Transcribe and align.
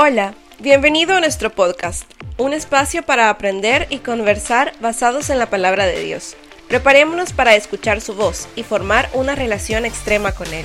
Hola, 0.00 0.36
bienvenido 0.60 1.16
a 1.16 1.20
nuestro 1.20 1.50
podcast, 1.50 2.04
un 2.36 2.52
espacio 2.52 3.02
para 3.02 3.30
aprender 3.30 3.88
y 3.90 3.98
conversar 3.98 4.72
basados 4.80 5.28
en 5.28 5.40
la 5.40 5.50
palabra 5.50 5.86
de 5.86 6.04
Dios. 6.04 6.36
Preparémonos 6.68 7.32
para 7.32 7.56
escuchar 7.56 8.00
su 8.00 8.14
voz 8.14 8.46
y 8.54 8.62
formar 8.62 9.10
una 9.12 9.34
relación 9.34 9.84
extrema 9.84 10.30
con 10.30 10.46
Él. 10.54 10.64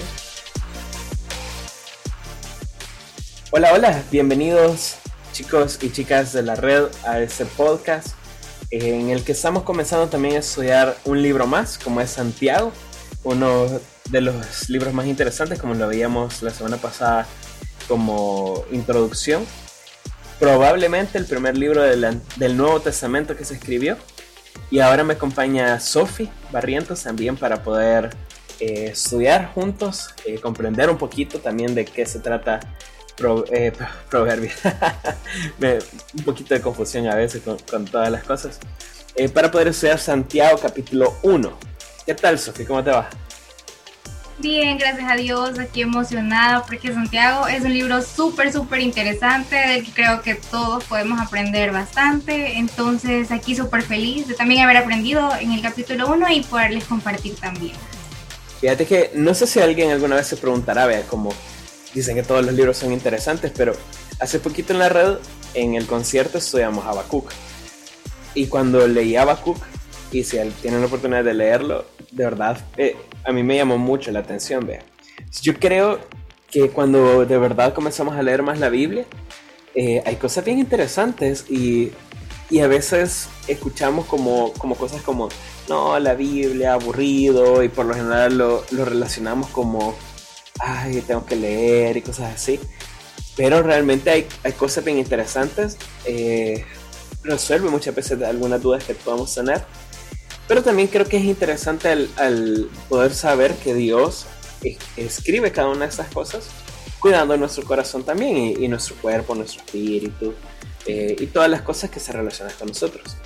Hola, 3.49 3.74
hola, 3.74 4.04
bienvenidos 4.12 4.97
chicos 5.31 5.79
y 5.81 5.92
chicas 5.92 6.31
de 6.31 6.44
la 6.44 6.54
red 6.54 6.84
a 7.04 7.20
este 7.20 7.46
podcast 7.46 8.10
en 8.70 9.10
el 9.10 9.24
que 9.24 9.31
estamos 9.31 9.63
comenzando 9.63 10.10
también 10.10 10.36
a 10.36 10.40
estudiar 10.42 10.96
un 11.06 11.24
libro 11.24 11.47
más, 11.47 11.79
como 11.79 12.02
es 12.02 12.12
Santiago, 12.12 12.72
uno 13.24 13.65
de 14.12 14.22
los 14.22 14.70
libros 14.70 14.94
más 14.94 15.08
interesantes, 15.08 15.60
como 15.60 15.74
lo 15.74 15.88
veíamos 15.88 16.44
la 16.44 16.52
semana 16.52 16.77
pasada 16.77 17.26
como 17.88 18.66
introducción. 18.72 19.45
Probablemente 20.39 21.17
el 21.17 21.26
primer 21.26 21.57
libro 21.57 21.81
del, 21.81 22.57
Nuevo 22.57 22.80
Testamento 22.81 23.35
que 23.35 23.45
se 23.45 23.53
escribió. 23.53 23.98
Y 24.70 24.80
ahora 24.80 25.03
me 25.03 25.13
acompaña 25.13 25.80
Sophie 25.80 26.30
Barrientos 26.52 27.04
también 27.04 27.38
para 27.38 27.63
poder 27.63 28.16
eh, 28.59 28.90
estudiar 28.91 29.52
juntos, 29.54 30.09
eh, 30.26 30.40
comprender 30.40 30.90
un 30.90 30.98
poquito 30.98 31.40
también 31.40 31.73
de 31.76 31.85
qué 31.85 32.05
se 32.05 32.20
trata 32.20 32.59
eh, 33.52 33.71
proverbio. 34.09 34.52
un 36.18 36.23
poquito 36.23 36.54
de 36.54 36.62
confusión 36.62 37.07
a 37.07 37.15
veces 37.15 37.41
con, 37.41 37.57
con 37.59 37.85
todas 37.85 38.09
las 38.12 38.23
cosas. 38.23 38.59
para 39.34 39.52
poder 39.52 39.70
estudiar 39.70 39.99
Santiago 39.99 40.59
capítulo 40.59 41.15
1. 41.23 41.57
¿Qué 42.05 42.15
tal, 42.15 42.38
Sophie? 42.38 42.65
¿Cómo 42.65 42.84
te 42.84 42.91
va? 42.91 43.09
Bien, 44.39 44.77
gracias 44.77 45.09
a 45.09 45.15
Dios, 45.15 45.59
aquí 45.59 45.81
emocionada 45.81 46.63
porque 46.65 46.91
Santiago 46.91 47.47
es 47.47 47.63
un 47.63 47.73
libro 47.73 48.01
súper, 48.01 48.51
súper 48.51 48.81
interesante 48.81 49.55
del 49.55 49.85
que 49.85 49.91
creo 49.91 50.21
que 50.21 50.35
todos 50.35 50.83
podemos 50.85 51.21
aprender 51.21 51.71
bastante. 51.71 52.57
Entonces 52.57 53.31
aquí 53.31 53.55
súper 53.55 53.84
feliz 53.84 54.27
de 54.27 54.34
también 54.34 54.63
haber 54.63 54.77
aprendido 54.77 55.29
en 55.40 55.51
el 55.51 55.62
capítulo 55.62 56.12
1 56.12 56.31
y 56.31 56.41
poderles 56.41 56.85
compartir 56.85 57.35
también. 57.35 57.75
Fíjate 58.59 58.85
que 58.85 59.12
no 59.13 59.34
sé 59.34 59.45
si 59.45 59.59
alguien 59.59 59.91
alguna 59.91 60.15
vez 60.15 60.27
se 60.27 60.37
preguntará, 60.37 60.87
vea, 60.87 61.03
como 61.03 61.34
dicen 61.93 62.15
que 62.15 62.23
todos 62.23 62.43
los 62.43 62.55
libros 62.55 62.77
son 62.77 62.91
interesantes, 62.91 63.51
pero 63.55 63.73
hace 64.20 64.40
poquito 64.40 64.73
en 64.73 64.80
la 64.80 64.90
red, 64.90 65.18
en 65.53 65.75
el 65.75 65.86
concierto, 65.86 66.40
estudiamos 66.40 66.86
Habacuc. 66.86 67.31
Y 68.34 68.47
cuando 68.47 68.88
leí 68.88 69.16
Habacuc, 69.16 69.58
y 70.14 70.23
si 70.23 70.38
tienen 70.61 70.81
la 70.81 70.88
oportunidad 70.88 71.23
de 71.23 71.33
leerlo, 71.33 71.86
de 72.11 72.23
verdad, 72.23 72.64
eh, 72.78 72.95
a 73.23 73.31
mí 73.31 73.44
me 73.44 73.56
llamó 73.56 73.78
mucho 73.78 74.11
la 74.11 74.19
atención, 74.19 74.66
vea. 74.66 74.83
Yo 75.42 75.56
creo 75.56 76.00
que 76.50 76.69
cuando 76.69 77.25
de 77.25 77.38
verdad 77.38 77.73
comenzamos 77.73 78.16
a 78.16 78.22
leer 78.22 78.44
más 78.44 78.59
la 78.59 78.69
Biblia, 78.69 79.06
eh, 79.73 80.03
hay 80.06 80.16
cosas 80.17 80.45
bien 80.45 80.59
interesantes 80.59 81.45
y, 81.50 81.91
y, 82.52 82.59
a 82.59 82.67
veces 82.67 83.28
escuchamos 83.47 84.06
como, 84.06 84.53
como 84.53 84.75
cosas 84.75 85.02
como, 85.02 85.30
no, 85.67 85.97
la 85.97 86.14
Biblia, 86.14 86.73
aburrido, 86.73 87.64
y 87.64 87.69
por 87.69 87.88
lo 87.88 87.95
general 87.95 88.38
lo, 88.38 88.64
lo 88.69 88.86
relacionamos 88.86 89.47
como, 89.50 89.95
ay, 90.59 91.02
tengo 91.08 91.25
que 91.25 91.36
leer 91.36 91.97
y 91.97 92.02
cosas 92.02 92.36
así. 92.36 92.59
Pero 93.36 93.64
realmente 93.64 94.11
hay, 94.11 94.28
hay 94.44 94.52
cosas 94.52 94.86
bien 94.86 95.00
interesantes. 95.00 95.78
Eh, 96.06 96.64
resuelve 97.23 97.69
muchas 97.69 97.95
veces 97.95 98.22
algunas 98.22 98.61
dudas 98.61 98.84
que 98.84 98.94
podamos 98.94 99.34
tener. 99.34 99.64
Pero 100.48 100.62
también 100.62 100.88
creo 100.88 101.06
que 101.06 101.18
es 101.18 101.24
interesante 101.24 101.90
al, 101.90 102.70
poder 102.90 103.14
saber 103.14 103.56
que 103.56 103.74
Dios 103.74 104.26
escribe 104.98 105.52
cada 105.52 105.70
una 105.70 105.86
de 105.86 105.92
estas 105.92 106.08
cosas, 106.08 106.46
cuidando 107.00 107.36
nuestro 107.38 107.64
corazón 107.66 108.04
también 108.04 108.62
y, 108.62 108.68
nuestro 108.68 108.96
cuerpo, 108.98 109.36
nuestro 109.36 109.62
espíritu 109.62 110.34
eh, 110.86 111.16
y 111.20 111.28
todas 111.28 111.50
las 111.50 111.62
cosas 111.62 111.90
que 111.90 112.00
se 112.00 112.12
relacionan 112.12 112.54
con 112.58 112.70
nosotros. 112.70 113.18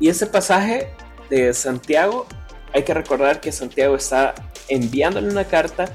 Y 0.00 0.08
ese 0.08 0.26
pasaje 0.26 0.90
de 1.30 1.52
Santiago, 1.52 2.26
hay 2.72 2.84
que 2.84 2.94
recordar 2.94 3.40
que 3.40 3.50
Santiago 3.52 3.96
está 3.96 4.34
enviándole 4.68 5.28
una 5.28 5.44
carta 5.44 5.86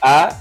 a, 0.00 0.36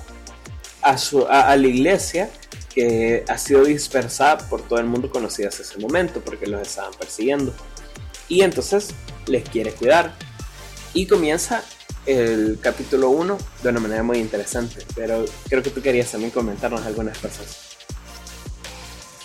a, 0.82 0.98
su, 0.98 1.26
a, 1.28 1.56
la 1.56 1.68
iglesia 1.68 2.30
que 2.74 3.24
ha 3.28 3.38
sido 3.38 3.64
dispersada 3.64 4.38
por 4.50 4.62
todo 4.62 4.80
el 4.80 4.86
mundo 4.86 5.10
conocida 5.10 5.48
hasta 5.48 5.64
ese 5.64 5.78
momento 5.80 6.22
porque 6.22 6.48
los 6.48 6.62
estaban 6.62 6.94
persiguiendo. 6.94 7.54
Y 8.28 8.42
entonces 8.42 8.94
les 9.28 9.48
quiere 9.48 9.72
cuidar. 9.72 10.16
Y 10.94 11.06
comienza 11.06 11.64
el 12.06 12.58
capítulo 12.62 13.10
1 13.10 13.38
de 13.64 13.70
una 13.70 13.80
manera 13.80 14.04
muy 14.04 14.18
interesante, 14.18 14.86
pero 14.96 15.26
creo 15.50 15.62
que 15.62 15.70
tú 15.70 15.82
querías 15.82 16.12
también 16.12 16.32
comentarnos 16.32 16.86
algunas 16.86 17.18
cosas. 17.18 17.68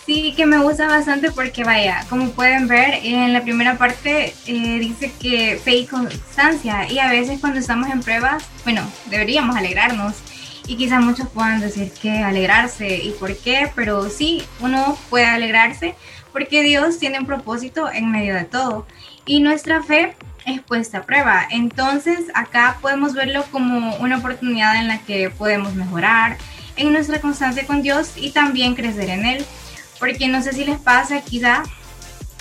Sí, 0.05 0.35
que 0.37 0.47
me 0.47 0.59
gusta 0.59 0.89
bastante 0.89 1.31
porque 1.31 1.63
vaya, 1.63 2.05
como 2.11 2.31
pueden 2.31 2.67
ver, 2.67 2.95
en 3.05 3.33
la 3.33 3.43
primera 3.43 3.79
parte 3.79 4.35
eh, 4.47 4.79
dice 4.81 5.13
que 5.21 5.61
fe 5.63 5.77
y 5.77 5.87
constancia 5.87 6.91
y 6.91 6.99
a 6.99 7.09
veces 7.09 7.39
cuando 7.41 7.61
estamos 7.61 7.89
en 7.89 8.01
pruebas, 8.01 8.43
bueno, 8.65 8.83
deberíamos 9.07 9.55
alegrarnos 9.55 10.15
y 10.67 10.77
quizás 10.77 11.01
muchos 11.05 11.29
puedan 11.29 11.61
decir 11.61 11.93
que 11.93 12.19
alegrarse 12.19 12.97
y 12.97 13.11
por 13.13 13.37
qué, 13.37 13.71
pero 13.77 14.11
sí, 14.11 14.43
uno 14.59 14.99
puede 15.09 15.27
alegrarse 15.27 15.95
porque 16.33 16.63
Dios 16.63 16.99
tiene 16.99 17.21
un 17.21 17.27
propósito 17.27 17.89
en 17.89 18.11
medio 18.11 18.35
de 18.35 18.45
todo 18.45 18.87
y 19.27 19.41
nuestra 19.41 19.83
fe 19.83 20.17
es 20.47 20.61
puesta 20.61 20.99
a 20.99 21.03
prueba. 21.03 21.47
Entonces 21.51 22.21
acá 22.35 22.79
podemos 22.81 23.15
verlo 23.15 23.45
como 23.51 23.97
una 23.97 24.19
oportunidad 24.19 24.77
en 24.77 24.89
la 24.89 24.99
que 24.99 25.31
podemos 25.31 25.75
mejorar 25.75 26.37
en 26.77 26.93
nuestra 26.93 27.21
constancia 27.21 27.67
con 27.67 27.83
Dios 27.83 28.13
y 28.17 28.31
también 28.31 28.75
crecer 28.75 29.11
en 29.11 29.25
Él. 29.25 29.45
Porque 29.99 30.29
no 30.29 30.43
sé 30.43 30.53
si 30.53 30.65
les 30.65 30.79
pasa, 30.79 31.21
quizá 31.21 31.63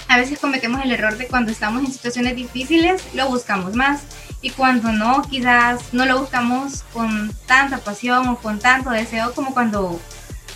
a 0.08 0.18
veces 0.18 0.40
cometemos 0.40 0.84
el 0.84 0.92
error 0.92 1.18
de 1.18 1.28
cuando 1.28 1.52
estamos 1.52 1.84
en 1.84 1.92
situaciones 1.92 2.36
difíciles, 2.36 3.04
lo 3.14 3.28
buscamos 3.28 3.76
más. 3.76 4.02
Y 4.42 4.50
cuando 4.50 4.92
no, 4.92 5.22
quizás 5.22 5.94
no 5.94 6.06
lo 6.06 6.20
buscamos 6.20 6.84
con 6.92 7.32
tanta 7.46 7.78
pasión 7.78 8.28
o 8.28 8.38
con 8.38 8.60
tanto 8.60 8.90
deseo 8.90 9.34
como 9.34 9.54
cuando 9.54 10.02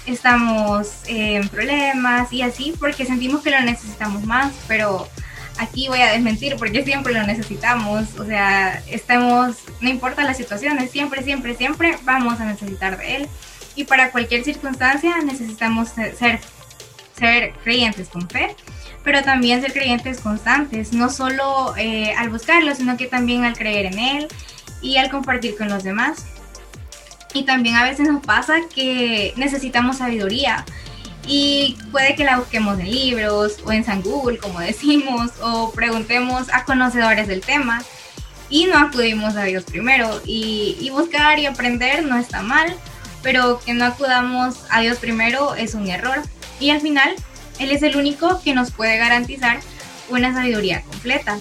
estamos 0.07 0.89
en 1.07 1.47
problemas 1.49 2.33
y 2.33 2.41
así, 2.41 2.73
porque 2.79 3.05
sentimos 3.05 3.41
que 3.41 3.51
lo 3.51 3.61
necesitamos 3.61 4.23
más, 4.23 4.51
pero 4.67 5.07
aquí 5.57 5.87
voy 5.87 6.01
a 6.01 6.11
desmentir 6.11 6.55
porque 6.57 6.83
siempre 6.83 7.13
lo 7.13 7.23
necesitamos, 7.23 8.17
o 8.19 8.25
sea, 8.25 8.81
estemos, 8.87 9.57
no 9.81 9.89
importa 9.89 10.23
las 10.23 10.37
situaciones, 10.37 10.91
siempre, 10.91 11.23
siempre, 11.23 11.55
siempre 11.55 11.97
vamos 12.03 12.39
a 12.39 12.45
necesitar 12.45 12.97
de 12.97 13.15
él. 13.15 13.29
Y 13.75 13.83
para 13.83 14.11
cualquier 14.11 14.43
circunstancia 14.43 15.17
necesitamos 15.23 15.89
ser, 15.89 16.39
ser 17.17 17.53
creyentes 17.63 18.07
con 18.07 18.29
fe, 18.29 18.55
pero 19.03 19.21
también 19.21 19.61
ser 19.61 19.73
creyentes 19.73 20.19
constantes, 20.21 20.93
no 20.93 21.09
solo 21.09 21.75
eh, 21.77 22.13
al 22.17 22.29
buscarlo, 22.29 22.73
sino 22.73 22.97
que 22.97 23.07
también 23.07 23.43
al 23.43 23.57
creer 23.57 23.87
en 23.87 23.99
él 23.99 24.27
y 24.81 24.97
al 24.97 25.09
compartir 25.09 25.57
con 25.57 25.69
los 25.69 25.83
demás. 25.83 26.25
Y 27.33 27.43
también 27.43 27.75
a 27.75 27.83
veces 27.83 28.07
nos 28.07 28.25
pasa 28.25 28.55
que 28.73 29.33
necesitamos 29.35 29.97
sabiduría 29.97 30.63
y 31.27 31.77
puede 31.91 32.15
que 32.15 32.23
la 32.23 32.37
busquemos 32.37 32.79
en 32.79 32.91
libros 32.91 33.57
o 33.65 33.71
en 33.71 33.83
San 33.83 34.01
Google, 34.01 34.37
como 34.37 34.59
decimos, 34.59 35.31
o 35.41 35.71
preguntemos 35.71 36.47
a 36.53 36.65
conocedores 36.65 37.27
del 37.27 37.41
tema 37.41 37.81
y 38.49 38.65
no 38.65 38.77
acudimos 38.77 39.35
a 39.35 39.43
Dios 39.43 39.63
primero. 39.63 40.21
Y, 40.25 40.89
buscar 40.91 41.39
y 41.39 41.45
aprender 41.45 42.05
no 42.05 42.17
está 42.17 42.41
mal, 42.41 42.75
pero 43.23 43.59
que 43.59 43.73
no 43.73 43.85
acudamos 43.85 44.55
a 44.69 44.81
Dios 44.81 44.97
primero 44.97 45.55
es 45.55 45.73
un 45.73 45.87
error. 45.89 46.21
Y 46.59 46.69
al 46.69 46.81
final, 46.81 47.15
Él 47.59 47.71
es 47.71 47.83
el 47.83 47.97
único 47.97 48.41
que 48.43 48.53
nos 48.53 48.71
puede 48.71 48.97
garantizar 48.97 49.59
una 50.09 50.33
sabiduría 50.33 50.81
completa 50.83 51.39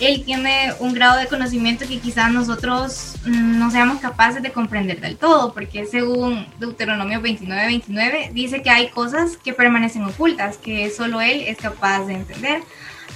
él 0.00 0.24
tiene 0.24 0.74
un 0.78 0.92
grado 0.92 1.18
de 1.18 1.26
conocimiento 1.26 1.86
que 1.86 1.98
quizás 1.98 2.30
nosotros 2.30 3.14
mm, 3.24 3.58
no 3.58 3.70
seamos 3.70 4.00
capaces 4.00 4.42
de 4.42 4.52
comprender 4.52 5.00
del 5.00 5.16
todo, 5.16 5.52
porque 5.54 5.86
según 5.86 6.46
Deuteronomio 6.58 7.20
29-29 7.20 8.32
dice 8.32 8.62
que 8.62 8.70
hay 8.70 8.88
cosas 8.90 9.36
que 9.36 9.52
permanecen 9.52 10.04
ocultas, 10.04 10.58
que 10.58 10.90
solo 10.90 11.20
él 11.20 11.42
es 11.46 11.56
capaz 11.56 12.04
de 12.04 12.14
entender. 12.14 12.62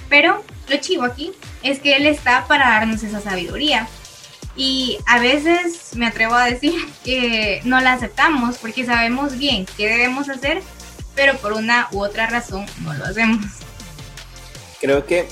Pero 0.09 0.43
lo 0.69 0.77
chivo 0.79 1.05
aquí 1.05 1.33
es 1.63 1.79
que 1.79 1.97
él 1.97 2.07
está 2.07 2.47
para 2.47 2.71
darnos 2.71 3.03
esa 3.03 3.21
sabiduría. 3.21 3.87
Y 4.57 4.99
a 5.07 5.21
veces 5.21 5.95
me 5.95 6.07
atrevo 6.07 6.35
a 6.35 6.47
decir 6.47 6.75
que 7.05 7.61
no 7.65 7.81
la 7.81 7.93
aceptamos 7.93 8.59
porque 8.59 8.87
sabemos 8.87 9.39
bien 9.39 9.67
qué 9.77 9.89
debemos 9.89 10.29
hacer, 10.29 10.63
pero 11.15 11.37
por 11.39 11.53
una 11.53 11.89
u 11.93 12.03
otra 12.03 12.27
razón 12.27 12.65
no 12.83 12.95
lo 12.95 13.05
hacemos. 13.05 13.45
Creo 14.81 15.05
que 15.05 15.29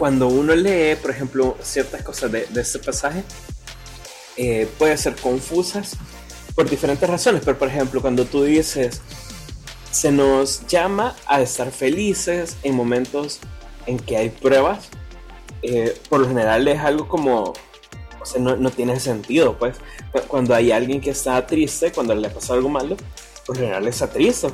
cuando 0.00 0.28
uno 0.28 0.54
lee, 0.54 0.96
por 0.96 1.10
ejemplo, 1.10 1.58
ciertas 1.60 2.00
cosas 2.02 2.32
de, 2.32 2.48
este 2.56 2.78
pasaje, 2.78 3.22
eh, 4.38 4.66
puede 4.78 4.96
ser 4.96 5.14
confusas 5.14 5.94
por 6.54 6.70
diferentes 6.70 7.06
razones, 7.06 7.42
pero 7.44 7.58
por 7.58 7.68
ejemplo, 7.68 8.00
cuando 8.00 8.24
tú 8.24 8.44
dices, 8.44 9.02
se 9.90 10.10
nos 10.10 10.66
llama 10.66 11.14
a 11.26 11.42
estar 11.42 11.70
felices 11.70 12.56
en 12.62 12.76
momentos 12.76 13.40
en 13.84 13.98
que 13.98 14.16
hay 14.16 14.30
pruebas, 14.30 14.88
eh, 15.60 15.94
por 16.08 16.20
lo 16.20 16.28
general 16.28 16.66
es 16.66 16.80
algo 16.80 17.06
como, 17.06 17.52
o 18.22 18.24
sea, 18.24 18.40
no, 18.40 18.56
no, 18.56 18.70
tiene 18.70 18.98
sentido, 18.98 19.58
pues, 19.58 19.76
cuando 20.28 20.54
hay 20.54 20.72
alguien 20.72 21.02
que 21.02 21.10
está 21.10 21.46
triste, 21.46 21.92
cuando 21.92 22.14
le 22.14 22.30
pasa 22.30 22.54
algo 22.54 22.70
malo, 22.70 22.96
por 23.44 23.54
general 23.54 23.86
está 23.86 24.08
triste. 24.08 24.48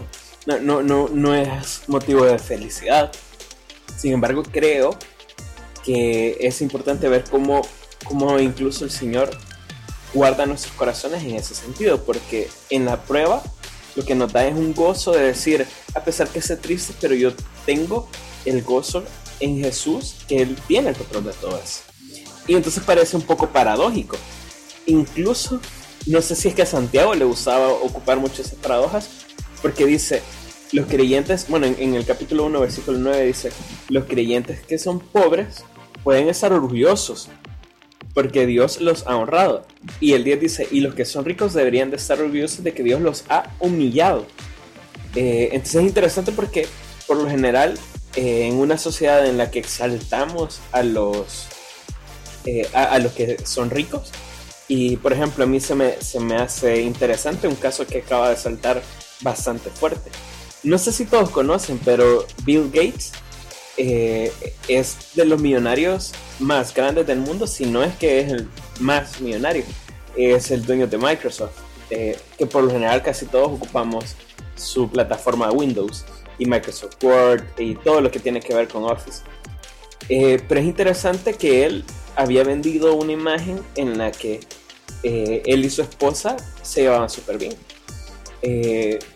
No, 0.45 0.59
no, 0.59 0.83
no, 0.83 1.09
no 1.09 1.35
es 1.37 1.83
motivo 1.87 2.25
de 2.25 2.37
felicidad. 2.41 3.13
Sin 3.97 4.13
embargo, 4.13 4.43
creo 4.43 4.99
que 5.87 6.37
es 6.41 6.61
importante 6.61 7.09
ver 7.09 7.25
cómo, 7.31 7.62
cómo 8.05 8.41
incluso 8.41 8.85
el 8.85 8.91
Señor 8.91 9.31
guarda 10.12 10.44
nuestros 10.44 10.75
corazones 10.75 11.23
en 11.23 11.37
ese 11.37 11.55
sentido, 11.55 12.05
porque 12.05 12.49
en 12.71 12.85
la 12.85 13.00
prueba 13.03 13.43
lo 13.94 14.05
que 14.05 14.17
nos 14.17 14.33
da 14.33 14.47
es 14.47 14.55
un 14.55 14.75
gozo 14.75 15.12
de 15.12 15.23
decir, 15.23 15.65
a 15.94 16.00
pesar 16.00 16.29
que 16.29 16.41
esté 16.41 16.56
triste, 16.56 16.93
pero 17.00 17.15
yo 17.15 17.33
tengo 17.65 18.09
el 18.44 18.62
gozo 18.62 19.05
en 19.41 19.61
Jesús, 19.61 20.17
que 20.27 20.43
Él 20.43 20.56
tiene 20.67 20.91
el 20.91 20.97
control 20.97 21.25
de 21.25 21.33
todo 21.33 21.61
eso. 21.62 21.81
Y 22.49 22.55
entonces 22.55 22.83
parece 22.85 23.17
un 23.17 23.23
poco 23.23 23.49
paradójico. 23.49 24.17
Incluso, 24.87 25.61
no 26.06 26.21
sé 26.21 26.35
si 26.35 26.49
es 26.49 26.55
que 26.55 26.62
a 26.62 26.67
Santiago 26.67 27.15
le 27.15 27.25
gustaba 27.25 27.69
ocupar 27.69 28.19
muchas 28.19 28.50
paradojas, 28.50 29.09
porque 29.62 29.87
dice, 29.87 30.23
los 30.73 30.87
creyentes, 30.87 31.47
bueno, 31.49 31.67
en, 31.67 31.94
el 31.94 32.05
capítulo 32.05 32.44
1, 32.47 32.61
versículo 32.61 32.99
9 32.99 33.27
dice, 33.27 33.50
los 33.88 34.05
creyentes 34.05 34.61
que 34.61 34.79
son 34.79 35.00
pobres 35.00 35.65
pueden 36.06 36.29
estar 36.29 36.53
orgullosos, 36.53 37.29
porque 38.14 38.47
Dios 38.47 38.81
los 38.81 39.08
ha 39.08 39.17
honrado. 39.17 39.67
Y 39.99 40.12
el 40.12 40.23
10 40.23 40.41
dice, 40.41 40.69
y 40.70 40.79
los 40.79 40.94
que 40.94 41.05
son 41.05 41.25
ricos 41.25 41.53
deberían 41.53 41.91
de 41.91 41.97
estar 41.97 42.20
orgullosos 42.20 42.62
de 42.62 42.73
que 42.73 42.85
Dios 42.85 43.00
los 43.00 43.25
ha 43.29 43.53
humillado. 43.58 44.25
Eh, 45.17 45.49
entonces 45.50 45.81
es 45.81 45.88
interesante 45.88 46.31
porque 46.31 46.69
por 47.08 47.17
lo 47.17 47.29
general 47.29 47.76
eh, 48.14 48.47
en 48.47 48.55
una 48.55 48.79
sociedad 48.79 49.26
en 49.26 49.37
la 49.37 49.50
que 49.50 49.58
exaltamos 49.58 50.61
a 50.70 50.85
los, 50.85 51.49
eh, 52.44 52.69
a, 52.73 53.00
los 53.00 53.11
que 53.11 53.44
son 53.44 53.70
ricos, 53.70 54.12
y 54.69 54.99
por 54.99 55.12
ejemplo 55.12 55.43
a 55.43 55.49
mí 55.49 55.59
se 55.59 55.75
me, 55.75 56.00
se 56.00 56.20
me 56.20 56.37
hace 56.37 56.82
interesante 56.82 57.49
un 57.49 57.56
caso 57.56 57.85
que 57.85 57.99
acaba 57.99 58.31
de 58.31 58.37
saltar 58.37 58.81
bastante 59.23 59.70
fuerte. 59.70 60.09
No 60.62 60.79
sé 60.79 60.93
si 60.93 61.05
todos 61.05 61.31
conocen, 61.31 61.81
pero 61.85 62.25
Bill 62.44 62.70
Gates 62.73 63.11
eh, 63.76 64.32
es 64.69 64.96
de 65.14 65.25
los 65.26 65.40
millonarios 65.40 66.12
más 66.38 66.73
grandes 66.73 67.06
del 67.06 67.19
mundo, 67.19 67.46
si 67.46 67.67
no 67.67 67.82
es 67.82 67.94
que 67.96 68.20
es 68.20 68.32
el 68.32 68.49
más 68.81 69.20
millonario. 69.20 69.64
Es 70.17 70.50
el 70.50 70.64
dueño 70.64 70.87
de 70.87 70.96
Microsoft, 70.96 71.58
eh, 71.90 72.19
que 72.38 72.46
por 72.46 72.64
lo 72.64 72.70
general 72.70 73.02
casi 73.02 73.26
todos 73.26 73.49
ocupamos 73.52 74.17
su 74.55 74.88
plataforma 74.88 75.50
Windows 75.50 76.06
y 76.38 76.46
Microsoft 76.46 77.02
Word 77.02 77.43
y 77.58 77.75
todo 77.75 78.00
lo 78.00 78.11
que 78.11 78.19
tiene 78.19 78.40
que 78.40 78.55
ver 78.55 78.67
con 78.69 78.84
Office. 78.84 79.23
Eh, 80.08 80.40
pero 80.49 80.61
es 80.61 80.67
interesante 80.67 81.34
que 81.34 81.67
él 81.67 81.84
había 82.14 82.44
vendido 82.44 82.94
una 82.94 83.12
imagen 83.12 83.61
en 83.75 83.99
la 83.99 84.11
que 84.11 84.40
él 85.02 85.64
y 85.64 85.70
su 85.70 85.82
esposa 85.82 86.37
se 86.62 86.82
llevaban 86.82 87.11
súper 87.11 87.38
bien. 87.38 87.55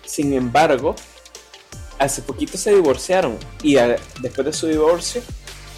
sin 0.04 0.34
embargo, 0.34 0.94
hace 2.00 2.23
poquito 2.23 2.56
se 2.56 2.75
divorciaron 2.75 3.38
y 3.62 3.75
después 3.75 4.47
de 4.47 4.52
su 4.52 4.67
divorcio 4.67 5.23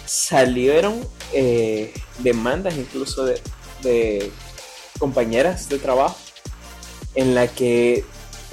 salieron 0.05 1.05
eh, 1.33 1.93
demandas 2.19 2.75
incluso 2.77 3.25
de, 3.25 4.31
compañeras 4.97 5.67
de 5.67 5.79
trabajo 5.79 6.17
en 7.15 7.35
la 7.35 7.47
que 7.47 8.05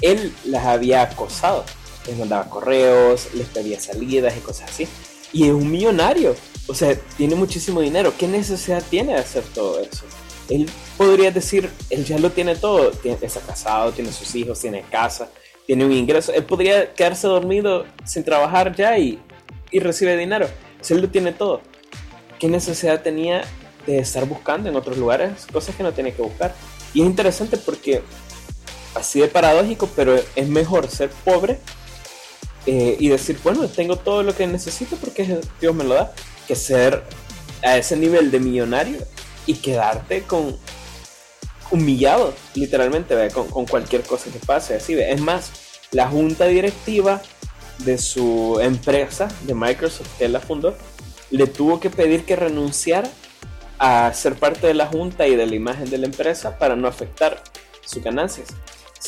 él 0.02 0.34
las 0.44 0.66
había 0.66 1.02
acosado. 1.02 1.64
Les 2.06 2.18
mandaba 2.18 2.50
correos, 2.50 3.28
les 3.34 3.46
pedía 3.46 3.78
salidas 3.78 4.36
y 4.36 4.40
cosas 4.40 4.70
así. 4.70 4.88
Y 5.32 5.44
es 5.44 5.52
un 5.52 5.70
millonario. 5.70 6.34
O 6.66 6.74
sea, 6.74 6.98
tiene 7.16 7.36
muchísimo 7.36 7.80
dinero. 7.80 8.12
¿Qué 8.18 8.26
necesidad 8.26 8.82
tiene 8.90 9.12
de 9.12 9.20
hacer 9.20 9.44
todo 9.54 9.78
eso? 9.78 10.04
Él 10.48 10.68
podría 10.96 11.30
decir, 11.30 11.70
él 11.90 12.04
ya 12.04 12.18
lo 12.18 12.30
tiene 12.32 12.56
todo. 12.56 12.90
está 12.90 13.40
casado, 13.40 13.92
tiene 13.92 14.12
sus 14.12 14.34
hijos, 14.34 14.58
tiene 14.58 14.82
casa, 14.90 15.30
tiene 15.66 15.84
un 15.84 15.92
ingreso. 15.92 16.32
Él 16.32 16.44
podría 16.44 16.92
quedarse 16.94 17.26
dormido 17.26 17.86
sin 18.04 18.24
trabajar 18.24 18.74
ya 18.74 18.98
y, 18.98 19.20
y 19.70 19.80
recibe 19.80 20.16
dinero. 20.16 20.48
Si 20.80 20.94
él 20.94 21.00
lo 21.00 21.08
tiene 21.08 21.32
todo, 21.32 21.60
¿qué 22.38 22.48
necesidad 22.48 23.02
tenía 23.02 23.42
de 23.86 23.98
estar 23.98 24.26
buscando 24.26 24.68
en 24.68 24.76
otros 24.76 24.98
lugares 24.98 25.46
cosas 25.52 25.74
que 25.74 25.82
no 25.82 25.92
tiene 25.92 26.12
que 26.12 26.22
buscar? 26.22 26.54
Y 26.92 27.02
es 27.02 27.06
interesante 27.06 27.56
porque 27.56 28.02
así 28.94 29.20
de 29.20 29.28
paradójico, 29.28 29.88
pero 29.94 30.16
es 30.34 30.48
mejor 30.48 30.88
ser 30.88 31.10
pobre 31.24 31.58
eh, 32.66 32.96
y 32.98 33.08
decir, 33.08 33.38
bueno, 33.42 33.68
tengo 33.68 33.96
todo 33.96 34.22
lo 34.22 34.34
que 34.34 34.46
necesito 34.46 34.96
porque 34.96 35.40
Dios 35.60 35.74
me 35.74 35.84
lo 35.84 35.94
da, 35.94 36.14
que 36.46 36.56
ser 36.56 37.02
a 37.62 37.76
ese 37.76 37.96
nivel 37.96 38.30
de 38.30 38.40
millonario 38.40 38.98
y 39.46 39.54
quedarte 39.54 40.22
con 40.22 40.56
humillado, 41.70 42.34
literalmente, 42.54 43.14
Con, 43.30 43.66
cualquier 43.66 44.02
cosa 44.02 44.30
que 44.30 44.38
pase. 44.38 44.74
Así, 44.74 44.94
Es 44.98 45.20
más, 45.20 45.50
la 45.92 46.08
junta 46.08 46.46
directiva 46.46 47.20
de 47.78 47.98
su 47.98 48.58
empresa, 48.60 49.28
de 49.42 49.54
Microsoft, 49.54 50.08
que 50.18 50.26
él 50.26 50.32
la 50.32 50.40
fundó, 50.40 50.76
le 51.30 51.46
tuvo 51.46 51.80
que 51.80 51.90
pedir 51.90 52.24
que 52.24 52.36
renunciara 52.36 53.08
a 53.78 54.12
ser 54.12 54.34
parte 54.34 54.66
de 54.66 54.74
la 54.74 54.86
junta 54.86 55.26
y 55.26 55.36
de 55.36 55.46
la 55.46 55.54
imagen 55.54 55.88
de 55.88 55.98
la 55.98 56.06
empresa 56.06 56.58
para 56.58 56.76
no 56.76 56.86
afectar 56.86 57.42
sus 57.84 58.02
ganancias. 58.02 58.48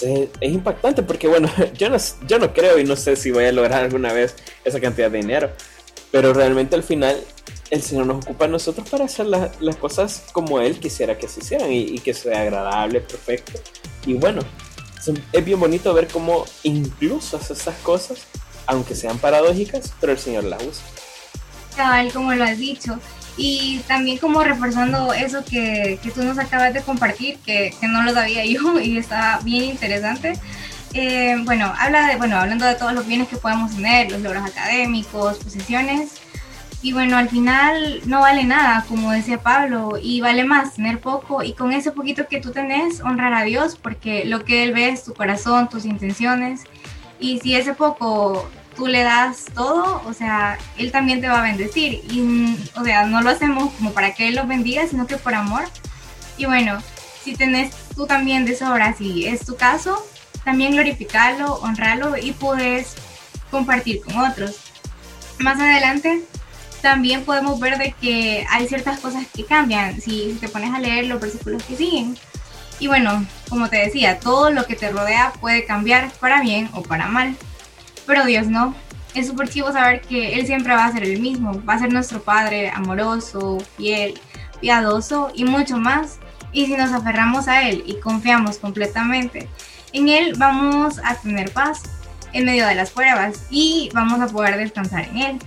es, 0.01 0.29
impactante 0.41 1.03
porque, 1.03 1.29
bueno, 1.29 1.51
yo 1.75 1.91
no, 1.91 1.99
yo 2.27 2.39
no 2.39 2.53
creo 2.53 2.79
y 2.79 2.85
no 2.85 2.97
sé 2.97 3.17
si 3.17 3.31
voy 3.31 3.45
a 3.45 3.53
lograr 3.53 3.85
alguna 3.85 4.13
vez 4.13 4.35
esa 4.65 4.81
cantidad 4.81 5.11
de 5.11 5.19
dinero, 5.19 5.51
pero 6.11 6.33
realmente 6.33 6.75
al 6.75 6.83
final 6.83 7.23
el 7.73 7.83
Señor 7.83 8.07
nos 8.07 8.27
ocupa 8.27 8.45
a 8.45 8.49
nosotros 8.49 8.87
para 8.87 9.07
hacer 9.07 9.27
las 9.27 9.77
cosas 9.77 10.25
como 10.33 10.61
Él 10.61 10.79
quisiera 10.79 11.17
que 11.17 11.27
se 11.27 11.41
hicieran 11.41 11.73
y, 11.73 11.99
que 12.01 12.13
sea 12.13 12.43
agradable, 12.43 13.01
perfecto. 13.01 13.59
Y 14.05 14.13
bueno, 14.13 14.43
es 15.33 15.45
bien 15.45 15.59
bonito 15.59 15.95
ver 15.95 16.07
cómo 16.09 16.45
incluso 16.65 17.39
hace 17.39 17.55
esas 17.55 17.75
cosas, 17.77 18.27
aunque 18.67 18.95
sean 18.95 19.17
paradójicas, 19.17 19.95
pero 19.99 20.13
el 20.13 20.19
Señor 20.19 20.45
las 20.45 20.63
usa. 20.63 20.85
Tal 21.75 22.13
como 22.13 22.35
lo 22.35 22.45
has 22.45 22.59
dicho. 22.59 22.99
Y 23.39 23.79
también 23.89 24.19
como 24.19 24.45
reforzando 24.45 25.15
eso 25.15 25.43
que, 25.43 25.99
que 26.03 26.11
tú 26.11 26.23
nos 26.25 26.39
acabas 26.39 26.75
de 26.75 26.83
compartir, 26.83 27.39
que, 27.39 27.75
que, 27.81 27.89
no 27.89 28.03
lo 28.03 28.13
sabía 28.13 28.45
yo 28.47 28.79
y 28.81 28.99
está 28.99 29.41
bien 29.45 29.65
interesante. 29.65 30.35
Eh, 30.93 31.37
bueno, 31.45 31.73
habla 31.79 32.09
de, 32.09 32.17
bueno, 32.17 32.37
hablando 32.37 32.67
de 32.67 32.75
todos 32.75 32.93
los 32.93 33.07
bienes 33.07 33.29
que 33.29 33.39
podemos 33.39 33.75
tener, 33.75 34.13
los 34.13 34.21
logros 34.21 34.45
académicos, 34.45 35.39
posiciones, 35.39 36.21
y 36.83 36.93
bueno, 36.93 37.17
al 37.17 37.29
final 37.29 38.01
no 38.07 38.21
vale 38.21 38.43
nada, 38.43 38.85
como 38.89 39.13
decía 39.13 39.41
Pablo, 39.41 39.99
y 40.03 40.21
vale 40.21 40.43
más 40.43 40.75
tener 40.75 40.99
poco 40.99 41.45
y 41.45 41.53
con 41.53 41.73
ese 41.73 41.93
poquito 41.93 42.27
que 42.27 42.41
tú 42.41 42.51
tenés, 42.51 43.01
honrar 43.01 43.33
a 43.35 43.45
Dios, 43.45 43.79
porque 43.81 44.25
lo 44.25 44.45
que 44.45 44.65
Él 44.65 44.73
ve 44.73 44.89
es 44.89 45.05
tu 45.05 45.15
corazón, 45.15 45.69
tus 45.69 45.85
intenciones, 45.85 46.63
y 47.21 47.39
si 47.39 47.55
ese 47.55 47.75
poco 47.75 48.51
tú 48.77 48.89
le 48.89 49.05
das 49.05 49.45
todo, 49.55 50.03
o 50.07 50.13
sea, 50.13 50.59
Él 50.77 50.91
también 50.91 51.21
te 51.21 51.29
va 51.29 51.39
a 51.39 51.43
bendecir, 51.43 52.03
y 52.11 52.59
o 52.75 52.83
sea, 52.83 53.07
no 53.07 53.23
lo 53.23 53.31
hacemos 53.31 53.73
como 53.75 53.93
para 53.93 54.13
que 54.13 54.27
Él 54.27 54.35
los 54.35 54.49
bendiga, 54.49 54.85
sino 54.89 55.07
que 55.07 55.17
por 55.17 55.35
amor. 55.35 55.63
Y 56.37 56.47
bueno, 56.47 56.83
si 57.23 57.37
tenés 57.37 57.73
tú 57.95 58.07
también 58.07 58.45
de 58.45 58.57
sobra, 58.57 58.93
si 58.95 59.27
es 59.27 59.47
tu 59.47 59.55
caso, 59.55 60.05
también 60.45 60.73
glorificarlo, 60.73 61.55
honrarlo 61.61 62.17
y 62.17 62.33
puedes 62.33 62.97
compartir 63.53 64.03
con 64.03 64.19
otros. 64.19 64.57
Más 65.39 65.61
adelante 65.61 66.25
también 66.83 67.25
podemos 67.25 67.61
ver 67.61 67.79
de 67.79 67.93
que 67.93 68.45
hay 68.51 68.67
ciertas 68.67 68.99
cosas 68.99 69.25
que 69.33 69.47
cambian 69.47 70.01
si 70.01 70.37
te 70.41 70.49
pones 70.49 70.75
a 70.75 70.81
leer 70.81 71.07
los 71.07 71.21
versículos 71.21 71.63
que 71.63 71.77
siguen. 71.77 72.19
Y 72.81 72.89
bueno, 72.89 73.25
como 73.49 73.69
te 73.69 73.77
decía, 73.77 74.19
todo 74.19 74.51
lo 74.51 74.67
que 74.67 74.75
te 74.75 74.91
rodea 74.91 75.33
puede 75.41 75.65
cambiar 75.65 76.11
para 76.19 76.43
bien 76.43 76.69
o 76.73 76.83
para 76.83 77.07
mal, 77.07 77.37
pero 78.05 78.25
Dios 78.25 78.49
no. 78.49 78.75
Es 79.15 79.29
súper 79.29 79.49
chivo 79.49 79.71
saber 79.71 80.01
que 80.01 80.35
Él 80.35 80.47
siempre 80.47 80.75
va 80.75 80.87
a 80.87 80.93
ser 80.93 81.05
el 81.05 81.21
mismo, 81.21 81.63
va 81.65 81.75
a 81.75 81.79
ser 81.79 81.93
nuestro 81.93 82.23
Padre 82.23 82.71
amoroso, 82.71 83.59
fiel, 83.77 84.19
piadoso 84.61 85.31
y 85.35 85.45
mucho 85.45 85.77
más. 85.77 86.19
Y 86.53 86.67
si 86.67 86.77
nos 86.77 86.93
aferramos 86.93 87.47
a 87.47 87.69
Él 87.69 87.85
y 87.87 88.01
confiamos 88.01 88.59
completamente 88.59 89.49
en 89.93 90.09
Él, 90.09 90.35
vamos 90.37 90.99
a 91.05 91.15
tener 91.15 91.53
paz 91.53 91.83
en 92.33 92.47
medio 92.47 92.67
de 92.67 92.75
las 92.75 92.91
pruebas 92.91 93.45
y 93.51 93.91
vamos 93.95 94.21
a 94.21 94.27
poder 94.27 94.57
descansar 94.57 95.05
en 95.09 95.19
Él. 95.19 95.39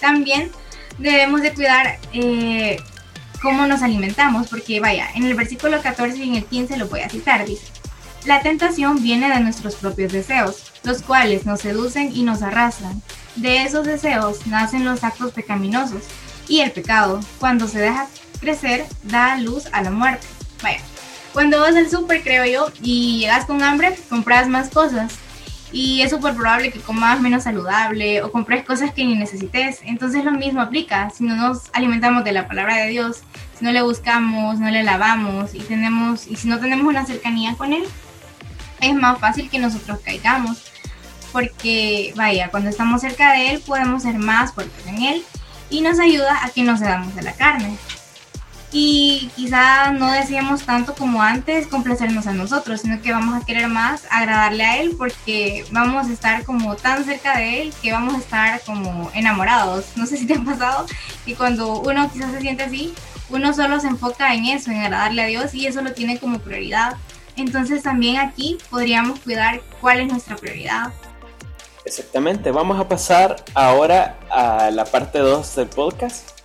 También 0.00 0.50
debemos 0.98 1.42
de 1.42 1.54
cuidar 1.54 1.98
eh, 2.12 2.78
cómo 3.40 3.66
nos 3.66 3.82
alimentamos, 3.82 4.48
porque 4.48 4.80
vaya, 4.80 5.08
en 5.14 5.24
el 5.24 5.34
versículo 5.34 5.82
14 5.82 6.16
y 6.18 6.28
en 6.28 6.34
el 6.36 6.44
15 6.44 6.76
lo 6.76 6.88
voy 6.88 7.00
a 7.00 7.08
citar, 7.08 7.44
dice, 7.44 7.66
la 8.24 8.40
tentación 8.40 9.02
viene 9.02 9.28
de 9.28 9.40
nuestros 9.40 9.74
propios 9.74 10.12
deseos, 10.12 10.72
los 10.84 11.02
cuales 11.02 11.44
nos 11.44 11.60
seducen 11.60 12.14
y 12.14 12.22
nos 12.22 12.42
arrastran. 12.42 13.02
De 13.34 13.62
esos 13.62 13.84
deseos 13.84 14.46
nacen 14.46 14.84
los 14.84 15.02
actos 15.02 15.32
pecaminosos 15.32 16.04
y 16.46 16.60
el 16.60 16.70
pecado, 16.70 17.20
cuando 17.40 17.66
se 17.66 17.80
deja 17.80 18.06
crecer, 18.40 18.84
da 19.02 19.36
luz 19.38 19.66
a 19.72 19.82
la 19.82 19.90
muerte. 19.90 20.26
Vaya, 20.62 20.80
cuando 21.32 21.60
vas 21.60 21.74
al 21.74 21.90
súper, 21.90 22.22
creo 22.22 22.44
yo, 22.44 22.72
y 22.80 23.18
llegas 23.18 23.46
con 23.46 23.62
hambre, 23.62 23.96
compras 24.08 24.48
más 24.48 24.68
cosas 24.68 25.12
y 25.72 26.02
es 26.02 26.10
súper 26.10 26.34
probable 26.34 26.70
que 26.70 26.80
comas 26.80 27.20
menos 27.20 27.44
saludable 27.44 28.22
o 28.22 28.30
compres 28.30 28.64
cosas 28.64 28.92
que 28.92 29.04
ni 29.04 29.14
necesites. 29.14 29.80
Entonces 29.84 30.24
lo 30.24 30.32
mismo 30.32 30.60
aplica, 30.60 31.10
si 31.10 31.24
no 31.24 31.34
nos 31.34 31.70
alimentamos 31.72 32.24
de 32.24 32.32
la 32.32 32.46
palabra 32.46 32.76
de 32.76 32.88
Dios, 32.88 33.22
si 33.58 33.64
no 33.64 33.72
le 33.72 33.82
buscamos, 33.82 34.60
no 34.60 34.70
le 34.70 34.82
lavamos 34.82 35.54
y 35.54 35.60
tenemos 35.60 36.26
y 36.26 36.36
si 36.36 36.48
no 36.48 36.60
tenemos 36.60 36.86
una 36.86 37.06
cercanía 37.06 37.54
con 37.56 37.72
él, 37.72 37.84
es 38.80 38.94
más 38.94 39.18
fácil 39.18 39.48
que 39.48 39.58
nosotros 39.58 40.00
caigamos. 40.04 40.62
Porque, 41.32 42.12
vaya, 42.14 42.50
cuando 42.50 42.68
estamos 42.68 43.00
cerca 43.00 43.32
de 43.32 43.52
Él 43.52 43.62
podemos 43.66 44.02
ser 44.02 44.18
más 44.18 44.52
fuertes 44.52 44.86
en 44.86 45.02
Él 45.02 45.22
y 45.70 45.80
nos 45.80 45.98
ayuda 45.98 46.44
a 46.44 46.50
que 46.50 46.62
no 46.62 46.76
cedamos 46.76 47.14
de 47.14 47.22
la 47.22 47.32
carne 47.32 47.78
y 48.72 49.30
quizá 49.36 49.92
no 49.92 50.10
deseamos 50.10 50.62
tanto 50.64 50.94
como 50.94 51.22
antes 51.22 51.66
complacernos 51.66 52.26
a 52.26 52.32
nosotros, 52.32 52.80
sino 52.80 53.02
que 53.02 53.12
vamos 53.12 53.40
a 53.40 53.44
querer 53.44 53.68
más 53.68 54.04
agradarle 54.10 54.64
a 54.64 54.78
Él 54.78 54.94
porque 54.96 55.66
vamos 55.70 56.08
a 56.08 56.12
estar 56.12 56.44
como 56.44 56.74
tan 56.76 57.04
cerca 57.04 57.36
de 57.36 57.62
Él 57.62 57.74
que 57.82 57.92
vamos 57.92 58.14
a 58.14 58.18
estar 58.18 58.62
como 58.62 59.10
enamorados. 59.12 59.84
No 59.96 60.06
sé 60.06 60.16
si 60.16 60.26
te 60.26 60.34
ha 60.34 60.40
pasado 60.42 60.86
que 61.26 61.34
cuando 61.34 61.80
uno 61.82 62.10
quizás 62.10 62.32
se 62.32 62.40
siente 62.40 62.62
así, 62.62 62.94
uno 63.28 63.52
solo 63.52 63.78
se 63.78 63.88
enfoca 63.88 64.34
en 64.34 64.46
eso, 64.46 64.70
en 64.70 64.78
agradarle 64.78 65.22
a 65.22 65.26
Dios 65.26 65.54
y 65.54 65.66
eso 65.66 65.82
lo 65.82 65.92
tiene 65.92 66.18
como 66.18 66.38
prioridad. 66.38 66.96
Entonces 67.36 67.82
también 67.82 68.16
aquí 68.18 68.56
podríamos 68.70 69.20
cuidar 69.20 69.60
cuál 69.82 70.00
es 70.00 70.08
nuestra 70.08 70.36
prioridad. 70.36 70.92
Exactamente, 71.84 72.50
vamos 72.50 72.80
a 72.80 72.88
pasar 72.88 73.36
ahora 73.54 74.16
a 74.30 74.70
la 74.70 74.84
parte 74.84 75.18
2 75.18 75.56
del 75.56 75.68
podcast 75.68 76.41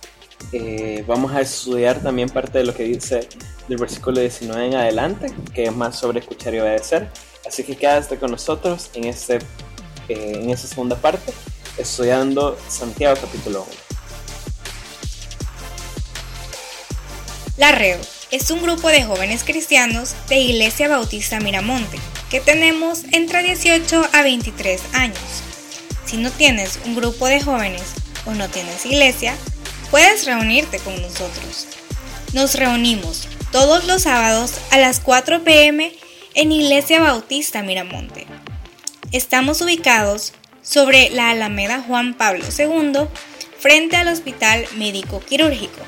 eh, 0.52 1.04
vamos 1.06 1.32
a 1.32 1.40
estudiar 1.40 2.02
también 2.02 2.28
parte 2.28 2.58
de 2.58 2.64
lo 2.64 2.74
que 2.74 2.84
dice 2.84 3.28
del 3.68 3.78
versículo 3.78 4.20
19 4.20 4.66
en 4.66 4.74
adelante, 4.74 5.32
que 5.54 5.64
es 5.64 5.74
más 5.74 5.98
sobre 5.98 6.20
escuchar 6.20 6.54
y 6.54 6.60
obedecer. 6.60 7.10
Así 7.46 7.64
que 7.64 7.76
quédate 7.76 8.18
con 8.18 8.30
nosotros 8.30 8.90
en, 8.94 9.04
este, 9.04 9.36
eh, 10.08 10.40
en 10.42 10.50
esta 10.50 10.66
segunda 10.66 10.96
parte, 10.96 11.32
estudiando 11.76 12.58
Santiago 12.68 13.16
capítulo 13.20 13.62
1. 13.62 13.88
La 17.58 17.72
Red 17.72 17.98
es 18.30 18.50
un 18.50 18.62
grupo 18.62 18.88
de 18.88 19.02
jóvenes 19.02 19.42
cristianos 19.42 20.14
de 20.28 20.38
Iglesia 20.38 20.88
Bautista 20.88 21.40
Miramonte, 21.40 21.98
que 22.30 22.40
tenemos 22.40 23.04
entre 23.12 23.42
18 23.42 24.08
a 24.12 24.22
23 24.22 24.80
años. 24.92 25.18
Si 26.04 26.16
no 26.18 26.30
tienes 26.30 26.78
un 26.84 26.94
grupo 26.94 27.26
de 27.26 27.42
jóvenes 27.42 27.82
o 28.26 28.32
no 28.32 28.48
tienes 28.48 28.86
iglesia, 28.86 29.34
puedes 29.90 30.26
reunirte 30.26 30.78
con 30.78 31.00
nosotros. 31.00 31.66
Nos 32.32 32.54
reunimos 32.54 33.28
todos 33.52 33.84
los 33.86 34.02
sábados 34.02 34.54
a 34.70 34.78
las 34.78 35.00
4 35.00 35.44
pm 35.44 35.92
en 36.34 36.52
Iglesia 36.52 37.00
Bautista 37.00 37.62
Miramonte. 37.62 38.26
Estamos 39.12 39.62
ubicados 39.62 40.34
sobre 40.62 41.08
la 41.10 41.30
Alameda 41.30 41.82
Juan 41.86 42.14
Pablo 42.14 42.44
II, 42.56 43.08
frente 43.58 43.96
al 43.96 44.08
Hospital 44.08 44.66
Médico 44.76 45.20
Quirúrgico. 45.20 45.80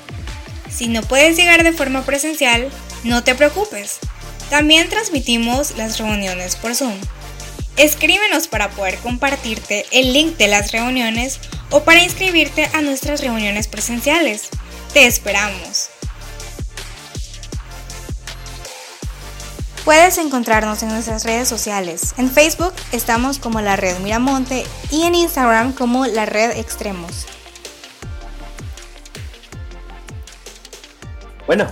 Si 0.71 0.89
no 0.89 1.03
puedes 1.03 1.37
llegar 1.37 1.63
de 1.63 1.73
forma 1.73 2.03
presencial, 2.03 2.71
no 3.05 3.23
te 3.23 3.35
preocupes. 3.35 3.99
También 4.49 4.89
transmitimos 4.89 5.77
las 5.77 5.99
reuniones 5.99 6.57
por 6.57 6.75
Zoom. 6.75 6.95
Escríbenos 7.77 8.49
para 8.49 8.71
poder 8.71 8.97
compartirte 8.99 9.87
el 9.91 10.13
link 10.13 10.37
de 10.37 10.49
las 10.49 10.73
reuniones 10.73 11.41
o 11.71 11.85
para 11.85 12.03
inscribirte 12.03 12.69
a 12.73 12.83
nuestras 12.83 13.21
reuniones 13.21 13.69
presenciales. 13.69 14.49
Te 14.93 15.07
esperamos. 15.07 15.91
Puedes 19.85 20.19
encontrarnos 20.19 20.83
en 20.83 20.91
nuestras 20.91 21.25
redes 21.25 21.49
sociales. 21.49 22.15
En 22.19 22.31
Facebook 22.31 22.75
estamos 22.93 23.39
como 23.39 23.61
la 23.61 23.77
Red 23.77 23.99
Miramonte 24.01 24.65
y 24.91 25.03
en 25.03 25.15
Instagram 25.15 25.73
como 25.73 26.07
la 26.07 26.27
Red 26.27 26.59
Extremos. 26.59 27.27
Bueno, 31.47 31.69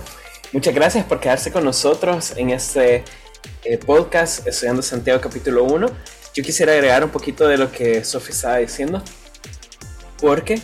muchas 0.51 0.73
gracias 0.73 1.05
por 1.05 1.19
quedarse 1.19 1.51
con 1.51 1.63
nosotros 1.63 2.33
en 2.35 2.49
este 2.49 3.05
eh, 3.63 3.77
podcast 3.77 4.45
Estudiando 4.47 4.81
Santiago 4.81 5.21
capítulo 5.21 5.63
1. 5.65 5.87
Yo 6.33 6.43
quisiera 6.43 6.73
agregar 6.73 7.03
un 7.03 7.11
poquito 7.11 7.47
de 7.47 7.57
lo 7.57 7.71
que 7.71 8.03
Sofía 8.03 8.35
estaba 8.35 8.57
diciendo 8.57 9.03
porque 10.19 10.61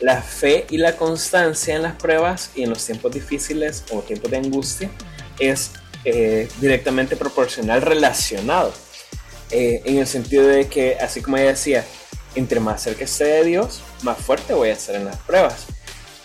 la 0.00 0.22
fe 0.22 0.66
y 0.70 0.78
la 0.78 0.96
constancia 0.96 1.76
en 1.76 1.82
las 1.82 1.94
pruebas 1.94 2.50
y 2.54 2.62
en 2.62 2.70
los 2.70 2.84
tiempos 2.84 3.12
difíciles 3.12 3.84
o 3.90 4.00
tiempos 4.00 4.30
de 4.30 4.38
angustia 4.38 4.90
es 5.38 5.72
eh, 6.04 6.48
directamente 6.60 7.16
proporcional 7.16 7.82
relacionado. 7.82 8.72
Eh, 9.50 9.82
en 9.84 9.98
el 9.98 10.06
sentido 10.06 10.46
de 10.46 10.68
que, 10.68 10.96
así 10.98 11.20
como 11.20 11.36
ella 11.36 11.50
decía, 11.50 11.84
entre 12.34 12.60
más 12.60 12.82
cerca 12.82 13.04
esté 13.04 13.24
de 13.24 13.44
Dios, 13.44 13.82
más 14.02 14.18
fuerte 14.18 14.54
voy 14.54 14.70
a 14.70 14.76
ser 14.76 14.96
en 14.96 15.04
las 15.04 15.16
pruebas. 15.16 15.66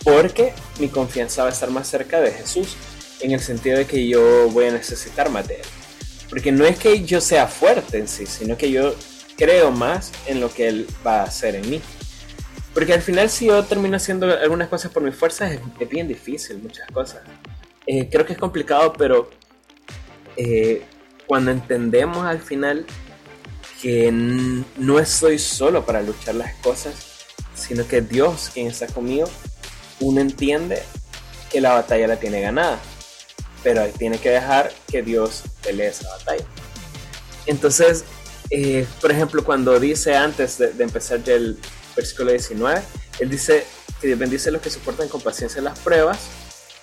Porque 0.04 0.52
mi 0.78 0.88
confianza 0.88 1.42
va 1.42 1.48
a 1.50 1.52
estar 1.52 1.70
más 1.70 1.88
cerca 1.88 2.20
de 2.20 2.30
Jesús. 2.30 2.76
En 3.20 3.32
el 3.32 3.40
sentido 3.40 3.78
de 3.78 3.86
que 3.86 4.06
yo 4.06 4.48
voy 4.50 4.66
a 4.66 4.70
necesitar 4.70 5.30
más 5.30 5.48
de 5.48 5.56
Él. 5.56 5.66
Porque 6.28 6.52
no 6.52 6.64
es 6.64 6.78
que 6.78 7.04
yo 7.04 7.20
sea 7.20 7.48
fuerte 7.48 7.98
en 7.98 8.08
sí, 8.08 8.26
sino 8.26 8.56
que 8.56 8.70
yo 8.70 8.94
creo 9.36 9.70
más 9.70 10.12
en 10.26 10.40
lo 10.40 10.52
que 10.52 10.68
Él 10.68 10.86
va 11.04 11.20
a 11.20 11.24
hacer 11.24 11.56
en 11.56 11.68
mí. 11.68 11.82
Porque 12.76 12.92
al 12.92 13.00
final 13.00 13.30
si 13.30 13.46
yo 13.46 13.64
termino 13.64 13.96
haciendo 13.96 14.30
algunas 14.30 14.68
cosas 14.68 14.92
por 14.92 15.02
mis 15.02 15.14
fuerzas 15.14 15.50
es, 15.50 15.88
bien 15.88 16.06
difícil, 16.06 16.58
muchas 16.58 16.86
cosas. 16.90 17.22
Eh, 17.86 18.06
creo 18.10 18.26
que 18.26 18.34
es 18.34 18.38
complicado, 18.38 18.92
pero 18.92 19.30
eh, 20.36 20.82
cuando 21.26 21.52
entendemos 21.52 22.26
al 22.26 22.38
final 22.38 22.84
que 23.80 24.12
no 24.12 24.98
estoy 24.98 25.38
solo 25.38 25.86
para 25.86 26.02
luchar 26.02 26.34
las 26.34 26.54
cosas, 26.56 27.24
sino 27.54 27.88
que 27.88 28.02
Dios 28.02 28.50
quien 28.52 28.66
está 28.66 28.86
conmigo, 28.88 29.26
uno 30.00 30.20
entiende 30.20 30.82
que 31.50 31.62
la 31.62 31.72
batalla 31.72 32.06
la 32.06 32.16
tiene 32.16 32.42
ganada, 32.42 32.78
pero 33.62 33.86
tiene 33.86 34.18
que 34.18 34.28
dejar 34.28 34.70
que 34.86 35.00
Dios 35.02 35.44
pelee 35.62 35.86
esa 35.88 36.10
batalla. 36.10 36.44
Entonces, 37.46 38.04
eh, 38.50 38.86
por 39.00 39.10
ejemplo, 39.10 39.42
cuando 39.44 39.80
dice 39.80 40.14
antes 40.14 40.58
de, 40.58 40.74
de 40.74 40.84
empezar 40.84 41.22
el, 41.24 41.58
versículo 41.96 42.30
19, 42.30 42.82
él 43.20 43.30
dice 43.30 43.64
que 44.00 44.14
bendice 44.14 44.50
a 44.50 44.52
los 44.52 44.62
que 44.62 44.70
soportan 44.70 45.08
con 45.08 45.20
paciencia 45.20 45.60
las 45.62 45.78
pruebas. 45.78 46.18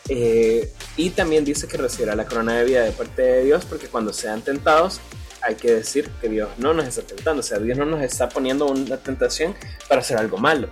Eh, 0.09 0.69
y 0.97 1.11
también 1.11 1.45
dice 1.45 1.67
que 1.67 1.77
recibirá 1.77 2.15
la 2.15 2.25
corona 2.25 2.57
de 2.57 2.65
vida 2.65 2.83
de 2.83 2.91
parte 2.91 3.21
de 3.21 3.45
Dios, 3.45 3.65
porque 3.65 3.87
cuando 3.87 4.11
sean 4.11 4.41
tentados, 4.41 4.99
hay 5.41 5.55
que 5.55 5.75
decir 5.75 6.09
que 6.21 6.29
Dios 6.29 6.49
no 6.57 6.73
nos 6.73 6.87
está 6.87 7.03
tentando, 7.03 7.39
o 7.39 7.43
sea, 7.43 7.59
Dios 7.59 7.77
no 7.77 7.85
nos 7.85 8.01
está 8.01 8.29
poniendo 8.29 8.65
una 8.65 8.97
tentación 8.97 9.55
para 9.87 10.01
hacer 10.01 10.17
algo 10.17 10.37
malo. 10.37 10.67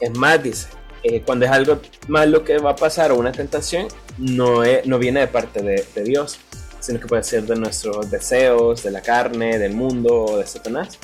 Es 0.00 0.16
más, 0.16 0.42
dice, 0.42 0.68
eh, 1.02 1.22
cuando 1.24 1.44
es 1.44 1.50
algo 1.50 1.80
malo 2.08 2.44
que 2.44 2.58
va 2.58 2.70
a 2.70 2.76
pasar 2.76 3.12
o 3.12 3.16
una 3.16 3.32
tentación, 3.32 3.86
no, 4.18 4.62
no 4.84 4.98
viene 4.98 5.20
de 5.20 5.28
parte 5.28 5.62
de, 5.62 5.86
de 5.94 6.02
Dios, 6.02 6.38
sino 6.80 6.98
que 6.98 7.06
puede 7.06 7.22
ser 7.22 7.44
de 7.44 7.56
nuestros 7.56 8.10
deseos, 8.10 8.82
de 8.82 8.90
la 8.90 9.02
carne, 9.02 9.58
del 9.58 9.74
mundo 9.74 10.24
o 10.24 10.38
de 10.38 10.46
Satanás. 10.46 10.98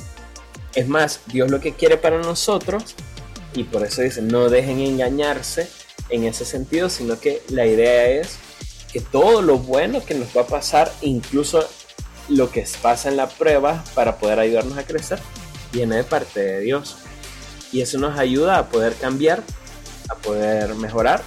Es 0.76 0.86
más, 0.86 1.20
Dios 1.26 1.50
lo 1.50 1.58
que 1.58 1.72
quiere 1.72 1.96
para 1.96 2.18
nosotros, 2.18 2.94
y 3.54 3.64
por 3.64 3.82
eso 3.82 4.02
dice, 4.02 4.20
no 4.20 4.50
dejen 4.50 4.78
engañarse 4.78 5.68
en 6.10 6.24
ese 6.24 6.44
sentido, 6.44 6.90
sino 6.90 7.18
que 7.18 7.42
la 7.48 7.66
idea 7.66 8.08
es 8.08 8.36
que 8.92 9.00
todo 9.00 9.40
lo 9.40 9.58
bueno 9.58 10.04
que 10.04 10.14
nos 10.14 10.28
va 10.36 10.42
a 10.42 10.46
pasar, 10.46 10.92
incluso 11.00 11.66
lo 12.28 12.50
que 12.50 12.66
pasa 12.82 13.08
en 13.08 13.16
la 13.16 13.26
prueba 13.26 13.82
para 13.94 14.18
poder 14.18 14.38
ayudarnos 14.38 14.76
a 14.76 14.84
crecer, 14.84 15.18
viene 15.72 15.96
de 15.96 16.04
parte 16.04 16.40
de 16.40 16.60
Dios. 16.60 16.98
Y 17.72 17.80
eso 17.80 17.98
nos 17.98 18.18
ayuda 18.18 18.58
a 18.58 18.68
poder 18.68 18.94
cambiar, 18.94 19.42
a 20.10 20.14
poder 20.16 20.74
mejorar, 20.74 21.22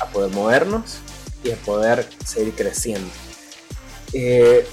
a 0.00 0.06
poder 0.06 0.32
movernos 0.32 0.98
y 1.44 1.52
a 1.52 1.56
poder 1.56 2.08
seguir 2.24 2.54
creciendo. 2.54 3.10
Eh, 4.12 4.66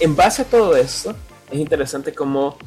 en 0.00 0.16
base 0.16 0.42
a 0.42 0.44
todo 0.44 0.76
esto, 0.76 1.14
es 1.50 1.58
interesante 1.58 2.12
cómo 2.12 2.58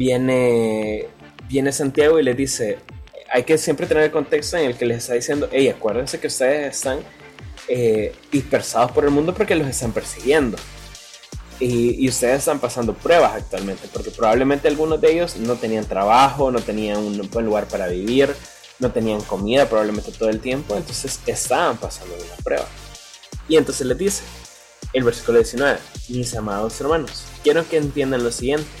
viene, 0.00 1.08
viene 1.46 1.72
Santiago 1.72 2.18
y 2.18 2.22
le 2.22 2.32
dice, 2.32 2.78
hay 3.30 3.42
que 3.42 3.58
siempre 3.58 3.86
tener 3.86 4.04
el 4.04 4.10
contexto 4.10 4.56
en 4.56 4.64
el 4.64 4.74
que 4.74 4.86
les 4.86 4.96
está 4.96 5.12
diciendo, 5.12 5.46
hey, 5.52 5.68
acuérdense 5.68 6.18
que 6.18 6.28
ustedes 6.28 6.74
están 6.74 7.00
eh, 7.68 8.14
dispersados 8.32 8.92
por 8.92 9.04
el 9.04 9.10
mundo 9.10 9.34
porque 9.34 9.54
los 9.54 9.68
están 9.68 9.92
persiguiendo. 9.92 10.56
Y, 11.58 12.02
y, 12.02 12.08
ustedes 12.08 12.38
están 12.38 12.58
pasando 12.58 12.94
pruebas 12.94 13.34
actualmente, 13.34 13.88
porque 13.92 14.10
probablemente 14.10 14.68
algunos 14.68 14.98
de 15.02 15.12
ellos 15.12 15.36
no 15.36 15.56
tenían 15.56 15.84
trabajo, 15.84 16.50
no 16.50 16.60
tenían 16.60 16.96
un 16.96 17.28
buen 17.30 17.44
lugar 17.44 17.68
para 17.68 17.86
vivir, 17.86 18.34
no 18.78 18.90
tenían 18.92 19.20
comida 19.20 19.68
probablemente 19.68 20.12
todo 20.12 20.30
el 20.30 20.40
tiempo, 20.40 20.74
entonces 20.74 21.20
estaban 21.26 21.76
pasando 21.76 22.14
una 22.14 22.36
prueba. 22.42 22.66
Y 23.46 23.58
entonces 23.58 23.86
les 23.86 23.98
dice, 23.98 24.22
el 24.94 25.04
versículo 25.04 25.36
19, 25.36 25.78
mis 26.08 26.34
amados 26.34 26.80
hermanos, 26.80 27.26
quiero 27.42 27.68
que 27.68 27.76
entiendan 27.76 28.24
lo 28.24 28.32
siguiente 28.32 28.79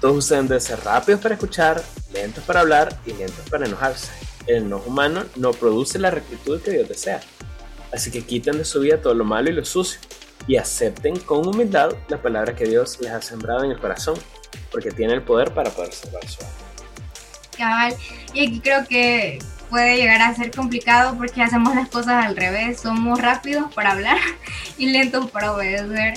todos 0.00 0.16
ustedes 0.16 0.48
deben 0.48 0.60
ser 0.60 0.80
rápidos 0.84 1.20
para 1.20 1.34
escuchar, 1.34 1.82
lentos 2.12 2.44
para 2.44 2.60
hablar 2.60 2.96
y 3.04 3.12
lentos 3.12 3.48
para 3.50 3.66
enojarse. 3.66 4.10
El 4.46 4.64
enojo 4.64 4.88
humano 4.88 5.24
no 5.36 5.52
produce 5.52 5.98
la 5.98 6.10
rectitud 6.10 6.60
que 6.62 6.70
Dios 6.70 6.88
desea. 6.88 7.20
Así 7.92 8.10
que 8.10 8.22
quiten 8.22 8.58
de 8.58 8.64
su 8.64 8.80
vida 8.80 9.00
todo 9.00 9.14
lo 9.14 9.24
malo 9.24 9.50
y 9.50 9.52
lo 9.52 9.64
sucio 9.64 10.00
y 10.46 10.56
acepten 10.56 11.18
con 11.20 11.46
humildad 11.46 11.90
la 12.08 12.20
palabra 12.20 12.54
que 12.54 12.64
Dios 12.64 12.98
les 13.00 13.12
ha 13.12 13.20
sembrado 13.20 13.64
en 13.64 13.70
el 13.70 13.78
corazón, 13.78 14.18
porque 14.72 14.90
tiene 14.90 15.12
el 15.14 15.22
poder 15.22 15.52
para 15.52 15.70
poder 15.70 15.92
salvar 15.92 16.26
su 16.26 16.40
alma. 16.40 16.54
Cabal, 17.56 17.94
y 18.32 18.46
aquí 18.46 18.60
creo 18.60 18.86
que 18.86 19.38
puede 19.68 19.96
llegar 19.96 20.22
a 20.22 20.34
ser 20.34 20.50
complicado 20.50 21.16
porque 21.18 21.42
hacemos 21.42 21.74
las 21.74 21.88
cosas 21.88 22.24
al 22.24 22.36
revés, 22.36 22.80
somos 22.80 23.20
rápidos 23.20 23.72
para 23.74 23.92
hablar 23.92 24.18
y 24.78 24.86
lentos 24.86 25.30
para 25.30 25.52
obedecer. 25.52 26.14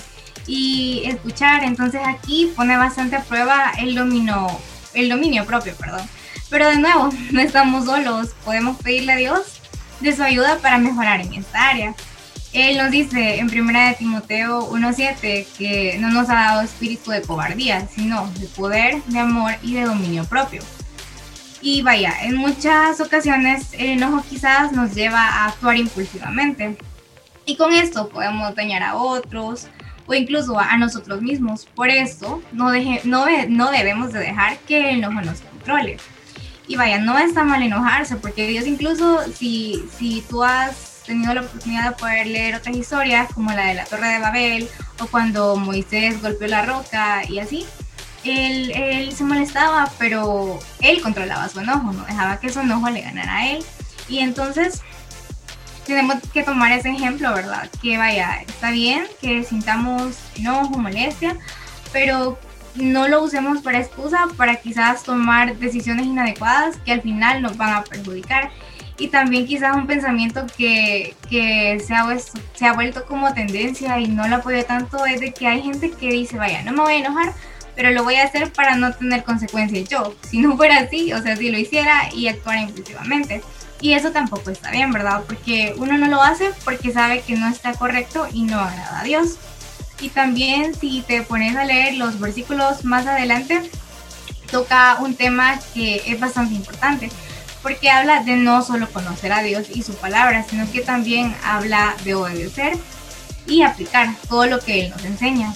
Y 0.48 1.04
escuchar. 1.06 1.64
Entonces 1.64 2.02
aquí 2.06 2.52
pone 2.56 2.78
bastante 2.78 3.16
a 3.16 3.24
prueba 3.24 3.72
el 3.80 3.96
dominio, 3.96 4.48
el 4.94 5.10
dominio 5.10 5.46
propio, 5.46 5.76
perdón. 5.76 6.02
Pero 6.50 6.68
de 6.68 6.78
nuevo, 6.78 7.10
no 7.32 7.42
estamos 7.42 7.86
solos, 7.86 8.30
podemos 8.46 8.78
pedirle 8.78 9.14
a 9.14 9.18
Dios 9.18 9.62
de 10.00 10.16
su 10.16 10.24
ayuda 10.24 10.58
para 10.58 10.78
mejorar 10.78 11.22
en 11.22 11.34
esta 11.34 11.70
área. 11.70 11.96
Él 12.54 12.78
nos 12.78 12.92
dice 12.92 13.40
en 13.40 13.48
1 13.48 13.80
de 13.80 13.96
Timoteo 13.98 14.70
1.7 14.72 15.48
que 15.58 15.98
no 16.00 16.10
nos 16.10 16.30
ha 16.30 16.34
dado 16.34 16.62
espíritu 16.62 17.12
de 17.12 17.22
cobardía, 17.22 17.88
sino 17.88 18.30
de 18.40 18.48
poder, 18.48 19.02
de 19.04 19.20
amor 19.20 19.54
y 19.62 19.76
de 19.76 19.84
dominio 19.84 20.26
propio. 20.26 20.62
Y 21.62 21.82
vaya, 21.82 22.14
en 22.24 22.36
muchas 22.36 23.00
ocasiones 23.00 23.70
el 23.74 23.92
enojo 23.92 24.24
quizás 24.30 24.74
nos 24.74 24.94
lleva 24.94 25.22
a 25.22 25.46
actuar 25.46 25.78
impulsivamente. 25.78 26.76
Y 27.46 27.56
con 27.56 27.72
esto 27.72 28.10
podemos 28.10 28.54
dañar 28.56 28.84
a 28.84 28.96
otros 28.96 29.68
o 30.06 30.14
incluso 30.14 30.60
a 30.60 30.78
nosotros 30.78 31.22
mismos. 31.22 31.66
Por 31.76 31.90
eso 31.90 32.42
no, 32.52 32.72
deje, 32.72 33.02
no, 33.04 33.26
no 33.50 33.72
debemos 33.72 34.14
de 34.14 34.20
dejar 34.20 34.58
que 34.60 34.92
el 34.92 34.98
enojo 34.98 35.22
nos 35.22 35.42
controle. 35.42 35.98
Y 36.68 36.76
vaya, 36.76 37.00
no 37.00 37.18
está 37.18 37.44
mal 37.44 37.62
enojarse, 37.62 38.16
porque 38.16 38.48
Dios 38.48 38.66
incluso 38.66 39.22
si, 39.34 39.84
si 39.98 40.22
tú 40.30 40.44
has 40.44 41.04
tenido 41.06 41.34
la 41.34 41.42
oportunidad 41.42 41.90
de 41.90 41.96
poder 41.98 42.28
leer 42.28 42.56
otras 42.56 42.76
historias, 42.76 43.34
como 43.34 43.52
la 43.52 43.66
de 43.66 43.74
la 43.74 43.86
Torre 43.86 44.08
de 44.08 44.20
Babel, 44.20 44.70
o 45.00 45.08
cuando 45.08 45.56
Moisés 45.58 46.22
golpeó 46.22 46.48
la 46.48 46.64
roca 46.64 47.24
y 47.28 47.40
así, 47.40 47.66
él, 48.24 48.72
él 48.72 49.12
se 49.12 49.24
molestaba, 49.24 49.92
pero 49.98 50.60
él 50.80 51.02
controlaba 51.02 51.50
su 51.50 51.60
enojo, 51.60 51.92
no 51.92 52.06
dejaba 52.06 52.40
que 52.40 52.50
su 52.50 52.60
enojo 52.60 52.90
le 52.90 53.02
ganara 53.02 53.38
a 53.38 53.52
él. 53.52 53.64
Y 54.08 54.20
entonces 54.20 54.82
tenemos 55.86 56.18
que 56.34 56.44
tomar 56.44 56.72
ese 56.72 56.90
ejemplo, 56.90 57.34
¿verdad? 57.34 57.70
Que 57.82 57.98
vaya, 57.98 58.42
está 58.48 58.72
bien 58.72 59.06
que 59.22 59.44
sintamos 59.44 60.18
enojo, 60.36 60.78
molestia, 60.78 61.38
pero 61.92 62.38
no 62.76 63.08
lo 63.08 63.24
usemos 63.24 63.62
para 63.62 63.80
excusa 63.80 64.28
para 64.38 64.56
quizás 64.58 65.04
tomar 65.04 65.58
decisiones 65.58 66.06
inadecuadas 66.06 66.78
que 66.78 66.94
al 66.94 67.02
final 67.02 67.42
nos 67.42 67.58
van 67.58 67.74
a 67.74 67.84
perjudicar. 67.84 68.52
Y 68.98 69.08
también 69.08 69.48
quizás 69.48 69.76
un 69.76 69.88
pensamiento 69.88 70.46
que, 70.56 71.16
que 71.28 71.82
se, 71.86 71.96
ha, 71.96 72.06
se 72.54 72.66
ha 72.66 72.74
vuelto 72.74 73.06
como 73.06 73.34
tendencia 73.34 74.00
y 74.00 74.08
no 74.08 74.28
lo 74.28 74.38
apoyo 74.38 74.64
tanto 74.64 75.06
es 75.08 75.20
de 75.20 75.34
que 75.34 75.48
hay 75.48 75.64
gente 75.64 75.90
que 75.92 76.10
dice, 76.10 76.38
vaya, 76.38 76.62
no 76.62 76.72
me 76.72 76.82
voy 76.82 76.94
a 76.94 76.98
enojar, 76.98 77.34
pero 77.76 77.90
lo 77.92 78.04
voy 78.04 78.16
a 78.16 78.26
hacer 78.26 78.52
para 78.54 78.76
no 78.76 78.94
tener 78.94 79.24
consecuencias 79.24 79.90
yo. 79.90 80.16
Si 80.30 80.40
no 80.40 80.56
fuera 80.56 80.80
así, 80.80 81.12
o 81.14 81.22
sea, 81.22 81.36
si 81.36 81.50
lo 81.50 81.58
hiciera 81.58 82.14
y 82.14 82.28
actuara 82.28 82.62
impulsivamente. 82.62 83.42
Y 83.82 83.94
eso 83.94 84.12
tampoco 84.12 84.52
está 84.52 84.70
bien, 84.70 84.92
¿verdad? 84.92 85.24
Porque 85.28 85.74
uno 85.78 85.98
no 85.98 86.08
lo 86.08 86.22
hace 86.22 86.52
porque 86.64 86.94
sabe 86.94 87.22
que 87.22 87.36
no 87.36 87.50
está 87.50 87.74
correcto 87.74 88.28
y 88.32 88.44
no 88.44 88.60
agrada 88.60 89.00
a 89.00 89.04
Dios. 89.04 89.38
Y 90.00 90.10
también 90.10 90.76
si 90.76 91.02
te 91.02 91.24
pones 91.24 91.56
a 91.56 91.66
leer 91.66 91.96
los 91.96 92.20
versículos 92.20 92.86
más 92.86 93.08
adelante, 93.08 93.70
toca 94.52 94.98
un 95.00 95.16
tema 95.16 95.60
que 95.74 96.04
es 96.06 96.20
bastante 96.20 96.54
importante, 96.54 97.10
porque 97.64 97.90
habla 97.90 98.24
de 98.24 98.36
no 98.36 98.62
solo 98.62 98.88
conocer 98.92 99.32
a 99.32 99.42
Dios 99.42 99.68
y 99.74 99.82
su 99.82 99.96
palabra, 99.96 100.44
sino 100.48 100.70
que 100.72 100.82
también 100.82 101.36
habla 101.44 101.96
de 102.04 102.14
obedecer 102.16 102.78
y 103.48 103.64
aplicar 103.64 104.10
todo 104.30 104.46
lo 104.46 104.60
que 104.60 104.82
Él 104.82 104.90
nos 104.92 105.04
enseña. 105.06 105.54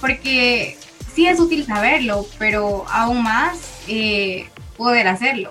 Porque 0.00 0.78
sí 1.14 1.26
es 1.26 1.40
útil 1.40 1.66
saberlo, 1.66 2.26
pero 2.38 2.84
aún 2.88 3.22
más 3.22 3.58
eh, 3.88 4.48
poder 4.76 5.08
hacerlo. 5.08 5.48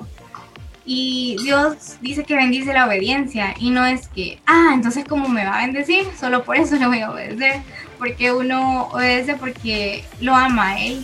Y 0.89 1.36
Dios 1.44 1.98
dice 2.00 2.24
que 2.24 2.34
bendice 2.34 2.72
la 2.72 2.88
obediencia 2.88 3.53
y 3.60 3.72
no 3.72 3.86
es 3.86 4.08
que, 4.08 4.39
ah, 4.46 4.72
entonces 4.74 5.03
como 5.03 5.27
me 5.27 5.46
va 5.46 5.58
a 5.60 5.65
bendecir, 5.65 6.08
solo 6.17 6.46
por 6.46 6.56
eso 6.56 6.75
le 6.79 6.88
voy 6.88 7.01
a 7.01 7.12
obedecer, 7.12 7.62
porque 7.98 8.32
uno 8.32 8.84
obedece 8.94 9.36
porque 9.36 10.06
lo 10.22 10.34
ama 10.34 10.70
a 10.70 10.79
Él 10.79 11.03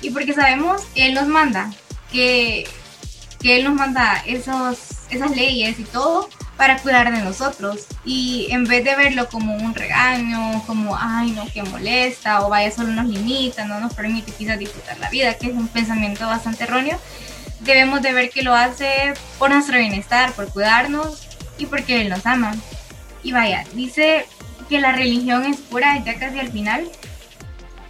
y 0.00 0.10
porque 0.10 0.32
sabemos 0.32 0.80
que 0.94 1.08
Él 1.08 1.14
nos 1.14 1.26
manda, 1.26 1.70
que, 2.10 2.66
que 3.38 3.56
Él 3.56 3.64
nos 3.64 3.74
manda 3.74 4.22
esos, 4.26 4.78
esas 5.10 5.36
leyes 5.36 5.78
y 5.78 5.84
todo 5.84 6.30
para 6.56 6.78
cuidar 6.78 7.12
de 7.12 7.22
nosotros. 7.22 7.86
Y 8.06 8.48
en 8.50 8.64
vez 8.64 8.82
de 8.82 8.96
verlo 8.96 9.28
como 9.28 9.54
un 9.54 9.74
regaño, 9.74 10.62
como, 10.66 10.96
ay, 10.98 11.32
no, 11.32 11.46
que 11.52 11.62
molesta, 11.62 12.46
o 12.46 12.48
vaya, 12.48 12.70
solo 12.70 12.92
nos 12.92 13.06
limita, 13.06 13.66
no 13.66 13.78
nos 13.78 13.92
permite 13.92 14.32
quizás 14.32 14.58
disfrutar 14.58 14.98
la 14.98 15.10
vida, 15.10 15.36
que 15.36 15.48
es 15.48 15.52
un 15.52 15.68
pensamiento 15.68 16.26
bastante 16.26 16.64
erróneo, 16.64 16.98
debemos 17.60 18.02
de 18.02 18.12
ver 18.12 18.30
que 18.30 18.42
lo 18.42 18.54
hace 18.54 19.14
por 19.38 19.50
nuestro 19.50 19.78
bienestar, 19.78 20.32
por 20.32 20.52
cuidarnos 20.52 21.26
y 21.58 21.66
porque 21.66 22.00
Él 22.00 22.08
nos 22.08 22.24
ama. 22.26 22.54
Y 23.22 23.32
vaya, 23.32 23.64
dice 23.74 24.26
que 24.68 24.80
la 24.80 24.92
religión 24.92 25.44
es 25.44 25.56
pura 25.58 26.02
ya 26.04 26.18
casi 26.18 26.38
al 26.38 26.52
final, 26.52 26.88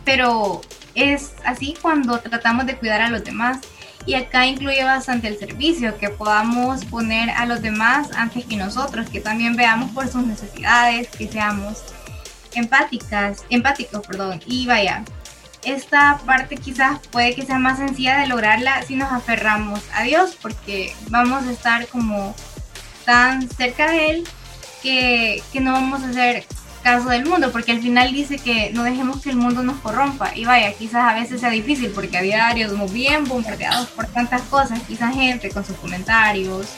pero 0.05 0.61
es 0.95 1.33
así 1.45 1.75
cuando 1.81 2.19
tratamos 2.21 2.67
de 2.67 2.77
cuidar 2.77 3.01
a 3.01 3.11
los 3.11 3.25
demás. 3.25 3.59
Y 4.07 4.15
acá 4.15 4.47
incluye 4.47 4.83
bastante 4.85 5.29
el 5.29 5.39
servicio, 5.39 5.99
que 5.99 6.09
podamos 6.09 6.85
poner 6.87 7.29
a 7.31 7.45
los 7.45 7.61
demás 7.61 8.09
antes 8.17 8.47
que 8.47 8.57
nosotros, 8.57 9.11
que 9.11 9.21
también 9.21 9.55
veamos 9.55 9.91
por 9.91 10.09
sus 10.09 10.25
necesidades, 10.25 11.09
que 11.09 11.29
seamos 11.29 11.83
empáticas, 12.55 13.45
empáticos, 13.51 14.07
perdón. 14.07 14.41
Y 14.47 14.67
vaya, 14.67 15.05
esta 15.65 16.19
parte 16.25 16.57
quizás 16.57 16.99
puede 17.11 17.35
que 17.35 17.45
sea 17.45 17.59
más 17.59 17.79
sencilla 17.79 18.19
de 18.19 18.27
lograrla 18.27 18.83
si 18.83 18.97
nos 18.97 19.13
aferramos 19.13 19.81
a 19.95 20.03
Dios, 20.03 20.37
porque 20.41 20.95
vamos 21.09 21.47
a 21.47 21.53
estar 21.53 21.87
como 21.89 22.35
tan 23.05 23.49
cerca 23.49 23.91
de 23.91 24.11
Él 24.11 24.29
que, 24.83 25.43
que, 25.53 25.61
no 25.61 25.73
vamos 25.73 26.03
a 26.03 26.11
hacer 26.11 26.47
caso 26.83 27.09
del 27.09 27.27
mundo, 27.27 27.51
porque 27.51 27.73
al 27.73 27.81
final 27.81 28.13
dice 28.13 28.39
que 28.39 28.71
no 28.73 28.85
dejemos 28.85 29.21
que 29.21 29.31
el 29.31 29.37
mundo 29.37 29.63
nos 29.63 29.79
corrompa. 29.79 30.35
Y 30.37 30.45
vaya, 30.45 30.73
quizás 30.73 31.13
a 31.13 31.15
veces 31.15 31.41
sea 31.41 31.51
difícil, 31.51 31.91
porque 31.91 32.17
a 32.17 32.23
diario 32.23 32.67
estamos 32.67 32.93
bien 32.93 33.25
bombardeados 33.25 33.89
por 33.89 34.07
tantas 34.07 34.43
cosas, 34.43 34.81
quizás 34.87 35.15
gente 35.15 35.51
con 35.51 35.65
sus 35.65 35.77
comentarios, 35.77 36.69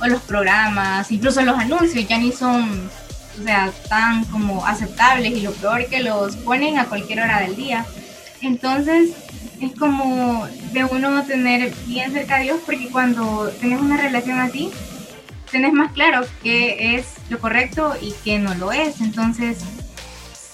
o 0.00 0.06
los 0.06 0.22
programas, 0.22 1.10
incluso 1.10 1.42
los 1.42 1.58
anuncios 1.58 2.06
ya 2.08 2.18
ni 2.18 2.32
son, 2.32 2.90
o 3.38 3.42
sea, 3.42 3.70
tan 3.88 4.24
como 4.24 4.66
aceptables 4.66 5.32
y 5.32 5.40
lo 5.42 5.52
peor 5.52 5.86
que 5.86 6.02
los 6.02 6.36
ponen 6.36 6.78
a 6.78 6.86
cualquier 6.86 7.20
hora 7.20 7.40
del 7.40 7.56
día. 7.56 7.84
Entonces 8.42 9.10
es 9.60 9.72
como 9.78 10.46
de 10.72 10.84
uno 10.84 11.24
tener 11.24 11.74
bien 11.86 12.12
cerca 12.12 12.36
a 12.36 12.40
Dios 12.40 12.60
porque 12.64 12.88
cuando 12.90 13.50
tienes 13.60 13.80
una 13.80 13.96
relación 13.96 14.38
así, 14.38 14.70
tenés 15.50 15.72
más 15.72 15.92
claro 15.92 16.26
qué 16.42 16.96
es 16.96 17.06
lo 17.28 17.38
correcto 17.38 17.94
y 18.00 18.14
qué 18.24 18.38
no 18.38 18.54
lo 18.54 18.72
es. 18.72 19.00
Entonces, 19.00 19.58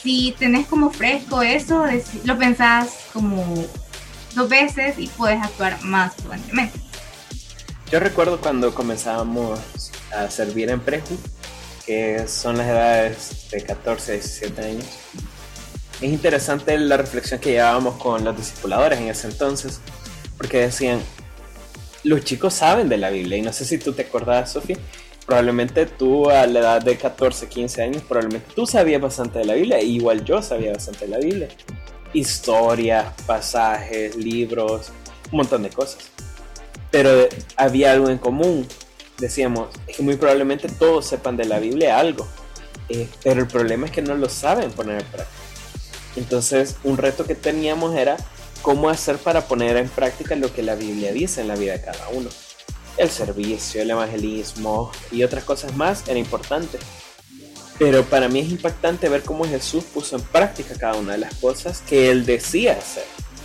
si 0.02 0.34
tenés 0.38 0.66
como 0.66 0.90
fresco 0.90 1.42
eso, 1.42 1.84
lo 2.24 2.38
pensás 2.38 2.88
como 3.12 3.44
dos 4.34 4.48
veces 4.48 4.98
y 4.98 5.06
puedes 5.08 5.40
actuar 5.42 5.80
más 5.82 6.14
fluentemente. 6.16 6.80
Yo 7.90 8.00
recuerdo 8.00 8.40
cuando 8.40 8.74
comenzábamos 8.74 9.60
a 10.12 10.28
servir 10.28 10.70
en 10.70 10.80
Preju, 10.80 11.16
que 11.86 12.26
son 12.26 12.58
las 12.58 12.66
edades 12.66 13.48
de 13.52 13.62
14 13.62 14.12
a 14.12 14.14
17 14.14 14.64
años 14.64 14.86
es 16.00 16.10
interesante 16.10 16.78
la 16.78 16.96
reflexión 16.96 17.40
que 17.40 17.52
llevábamos 17.52 17.96
con 17.96 18.24
los 18.24 18.36
discipuladores 18.36 18.98
en 18.98 19.08
ese 19.08 19.28
entonces, 19.28 19.80
porque 20.36 20.58
decían, 20.58 21.00
los 22.04 22.22
chicos 22.24 22.54
saben 22.54 22.88
de 22.88 22.98
la 22.98 23.10
Biblia, 23.10 23.38
y 23.38 23.42
no 23.42 23.52
sé 23.52 23.64
si 23.64 23.78
tú 23.78 23.92
te 23.92 24.02
acordás, 24.02 24.52
Sofía, 24.52 24.76
probablemente 25.26 25.86
tú 25.86 26.30
a 26.30 26.46
la 26.46 26.60
edad 26.60 26.82
de 26.82 26.96
14, 26.96 27.48
15 27.48 27.82
años, 27.82 28.02
probablemente 28.08 28.52
tú 28.54 28.66
sabías 28.66 29.00
bastante 29.00 29.40
de 29.40 29.44
la 29.44 29.54
Biblia, 29.54 29.80
igual 29.80 30.24
yo 30.24 30.40
sabía 30.40 30.72
bastante 30.72 31.06
de 31.06 31.10
la 31.10 31.18
Biblia. 31.18 31.48
Historias, 32.12 33.12
pasajes, 33.26 34.14
libros, 34.16 34.92
un 35.32 35.38
montón 35.38 35.64
de 35.64 35.70
cosas. 35.70 36.10
Pero 36.90 37.10
había 37.56 37.92
algo 37.92 38.08
en 38.08 38.18
común. 38.18 38.66
Decíamos, 39.18 39.68
es 39.86 39.96
que 39.96 40.02
muy 40.02 40.16
probablemente 40.16 40.68
todos 40.68 41.06
sepan 41.06 41.36
de 41.36 41.46
la 41.46 41.58
Biblia 41.58 41.98
algo, 41.98 42.26
eh, 42.88 43.08
pero 43.24 43.40
el 43.40 43.48
problema 43.48 43.86
es 43.86 43.92
que 43.92 44.02
no 44.02 44.14
lo 44.14 44.28
saben 44.28 44.70
poner 44.70 45.00
en 45.00 45.06
práctica. 45.06 45.45
Entonces, 46.16 46.76
un 46.84 46.96
reto 46.96 47.24
que 47.24 47.34
teníamos 47.34 47.94
era 47.94 48.16
cómo 48.62 48.88
hacer 48.88 49.18
para 49.18 49.42
poner 49.46 49.76
en 49.76 49.88
práctica 49.88 50.34
lo 50.34 50.52
que 50.52 50.62
la 50.62 50.74
Biblia 50.74 51.12
dice 51.12 51.40
en 51.40 51.48
la 51.48 51.56
vida 51.56 51.72
de 51.72 51.82
cada 51.82 52.08
uno. 52.08 52.28
El 52.96 53.10
servicio, 53.10 53.82
el 53.82 53.90
evangelismo 53.90 54.90
y 55.12 55.22
otras 55.22 55.44
cosas 55.44 55.76
más 55.76 56.08
era 56.08 56.18
importante. 56.18 56.78
Pero 57.78 58.04
para 58.04 58.28
mí 58.28 58.40
es 58.40 58.50
impactante 58.50 59.08
ver 59.08 59.22
cómo 59.22 59.44
Jesús 59.44 59.84
puso 59.84 60.16
en 60.16 60.22
práctica 60.22 60.74
cada 60.78 60.94
una 60.94 61.12
de 61.12 61.18
las 61.18 61.34
cosas 61.34 61.82
que 61.82 62.10
él 62.10 62.24
decía 62.24 62.72
hacer. 62.72 63.04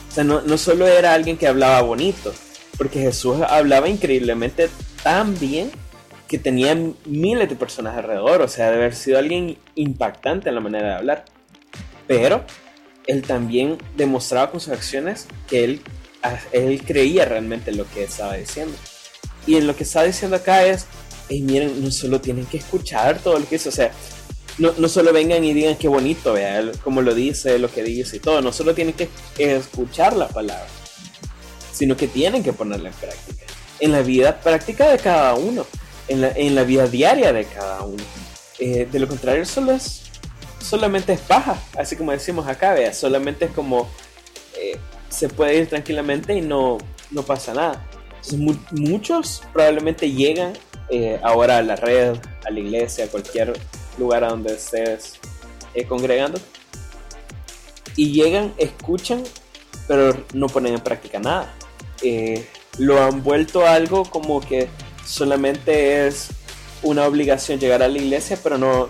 O 0.10 0.14
sea, 0.14 0.24
no, 0.24 0.42
no 0.42 0.58
solo 0.58 0.88
era 0.88 1.14
alguien 1.14 1.38
que 1.38 1.48
hablaba 1.48 1.82
bonito, 1.82 2.34
porque 2.78 3.00
Jesús 3.00 3.38
hablaba 3.48 3.90
increíblemente 3.90 4.70
tan 5.04 5.38
bien 5.38 5.72
que 6.28 6.38
tenía 6.38 6.78
miles 7.06 7.50
de 7.50 7.56
personas 7.58 7.98
alrededor, 7.98 8.42
o 8.42 8.48
sea, 8.48 8.72
de 8.72 8.78
haber 8.78 8.96
sido 8.96 9.20
alguien 9.20 9.58
impactante 9.76 10.48
en 10.48 10.56
la 10.56 10.62
manera 10.62 10.88
de 10.88 10.94
hablar. 10.96 11.26
Pero 12.12 12.44
él 13.08 13.22
también 13.22 13.78
demostraba 13.96 14.52
con 14.52 14.60
sus 14.60 14.74
acciones 14.74 15.28
que 15.48 15.64
él, 15.64 15.82
él 16.52 16.84
creía 16.84 17.24
realmente 17.24 17.72
en 17.72 17.78
lo 17.78 17.90
que 17.90 18.04
estaba 18.04 18.34
diciendo. 18.34 18.76
Y 19.48 19.56
en 19.56 19.66
lo 19.66 19.78
que 19.78 19.84
está 19.84 20.04
diciendo 20.04 20.36
acá 20.36 20.66
es, 20.66 20.88
hey, 21.30 21.42
miren, 21.42 21.82
no 21.82 21.90
solo 21.90 22.20
tienen 22.20 22.46
que 22.48 22.58
escuchar 22.58 23.20
todo 23.20 23.40
lo 23.40 23.46
que 23.48 23.56
dice, 23.56 23.70
o 23.70 23.72
sea, 23.72 23.94
no, 24.58 24.74
no 24.78 24.90
solo 24.90 25.14
vengan 25.14 25.42
y 25.46 25.54
digan 25.54 25.78
qué 25.78 25.88
bonito, 25.88 26.34
vea, 26.34 26.70
como 26.84 27.02
lo 27.02 27.16
dice, 27.16 27.58
lo 27.60 27.72
que 27.72 27.82
dice 27.82 28.18
y 28.18 28.20
todo, 28.20 28.42
no 28.42 28.52
solo 28.52 28.76
tienen 28.76 28.94
que 28.94 29.08
escuchar 29.38 30.14
la 30.18 30.28
palabra, 30.28 30.68
sino 31.72 31.96
que 31.96 32.10
tienen 32.10 32.44
que 32.44 32.52
ponerla 32.52 32.90
en 32.90 32.96
práctica, 32.96 33.46
en 33.80 33.94
la 33.94 34.02
vida 34.02 34.42
práctica 34.42 34.90
de 34.90 34.98
cada 34.98 35.36
uno, 35.36 35.66
en 36.10 36.20
la, 36.20 36.32
en 36.32 36.56
la 36.56 36.66
vida 36.66 36.88
diaria 36.88 37.32
de 37.32 37.46
cada 37.46 37.84
uno. 37.84 38.04
Eh, 38.60 38.86
de 38.92 39.00
lo 39.00 39.08
contrario, 39.08 39.46
solo 39.46 39.72
es, 39.72 40.11
solamente 40.62 41.14
es 41.14 41.20
paja, 41.20 41.62
así 41.78 41.96
como 41.96 42.12
decimos 42.12 42.48
acá, 42.48 42.74
vea, 42.74 42.94
solamente 42.94 43.46
es 43.46 43.52
como 43.52 43.90
eh, 44.58 44.78
se 45.10 45.30
puede 45.30 45.58
ir 45.58 45.68
tranquilamente 45.68 46.34
y 46.36 46.42
no, 46.42 46.78
no 47.12 47.24
pasa 47.24 47.54
nada. 47.54 47.86
muchos 48.72 49.42
probablemente 49.52 50.12
llegan 50.12 50.54
eh, 50.90 51.20
ahora 51.24 51.58
a 51.58 51.62
la 51.62 51.76
red, 51.76 52.16
a 52.46 52.52
la 52.52 52.60
iglesia, 52.60 53.06
a 53.06 53.08
cualquier 53.08 53.54
lugar 53.98 54.24
a 54.24 54.30
donde 54.30 54.54
estés 54.54 55.20
eh, 55.74 55.86
congregando. 55.86 56.40
Y 57.96 58.14
llegan, 58.14 58.54
escuchan, 58.58 59.24
pero 59.88 60.16
no 60.34 60.48
ponen 60.48 60.76
en 60.76 60.80
práctica 60.80 61.20
nada. 61.20 61.54
Lo 62.78 63.04
han 63.04 63.22
vuelto 63.22 63.68
algo 63.68 64.06
como 64.06 64.40
que 64.40 64.70
solamente 65.06 66.08
es 66.08 66.30
una 66.84 67.06
obligación 67.06 67.60
llegar 67.60 67.84
a 67.84 67.88
la 67.88 67.98
iglesia, 67.98 68.40
pero 68.42 68.58
no, 68.58 68.90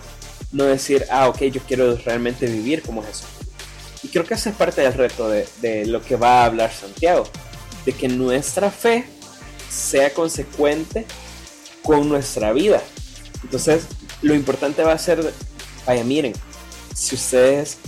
no 0.52 0.64
decir, 0.64 1.06
ah, 1.10 1.28
ok, 1.28 1.42
yo 1.44 1.60
quiero 1.66 1.96
realmente 1.96 2.46
vivir 2.46 2.82
como 2.82 3.02
Jesús. 3.02 3.26
Y 4.02 4.08
creo 4.08 4.24
que 4.24 4.34
esa 4.34 4.50
es 4.50 4.56
parte 4.56 4.82
del 4.82 4.92
reto 4.94 5.28
de, 5.28 5.48
de 5.60 5.86
lo 5.86 6.02
que 6.02 6.16
va 6.16 6.42
a 6.42 6.46
hablar 6.46 6.72
Santiago, 6.72 7.24
de 7.84 7.92
que 7.92 8.08
nuestra 8.08 8.70
fe 8.70 9.04
sea 9.70 10.12
consecuente 10.12 11.06
con 11.82 12.08
nuestra 12.08 12.52
vida. 12.52 12.82
Entonces, 13.42 13.86
lo 14.20 14.34
importante 14.34 14.82
va 14.82 14.92
a 14.92 14.98
ser, 14.98 15.32
vaya, 15.86 16.04
miren, 16.04 16.32
si 16.94 17.14
ustedes 17.14 17.78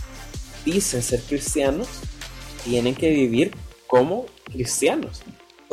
dicen 0.64 1.02
ser 1.02 1.20
cristianos, 1.20 1.88
tienen 2.64 2.94
que 2.94 3.10
vivir 3.10 3.54
como 3.86 4.26
cristianos. 4.50 5.22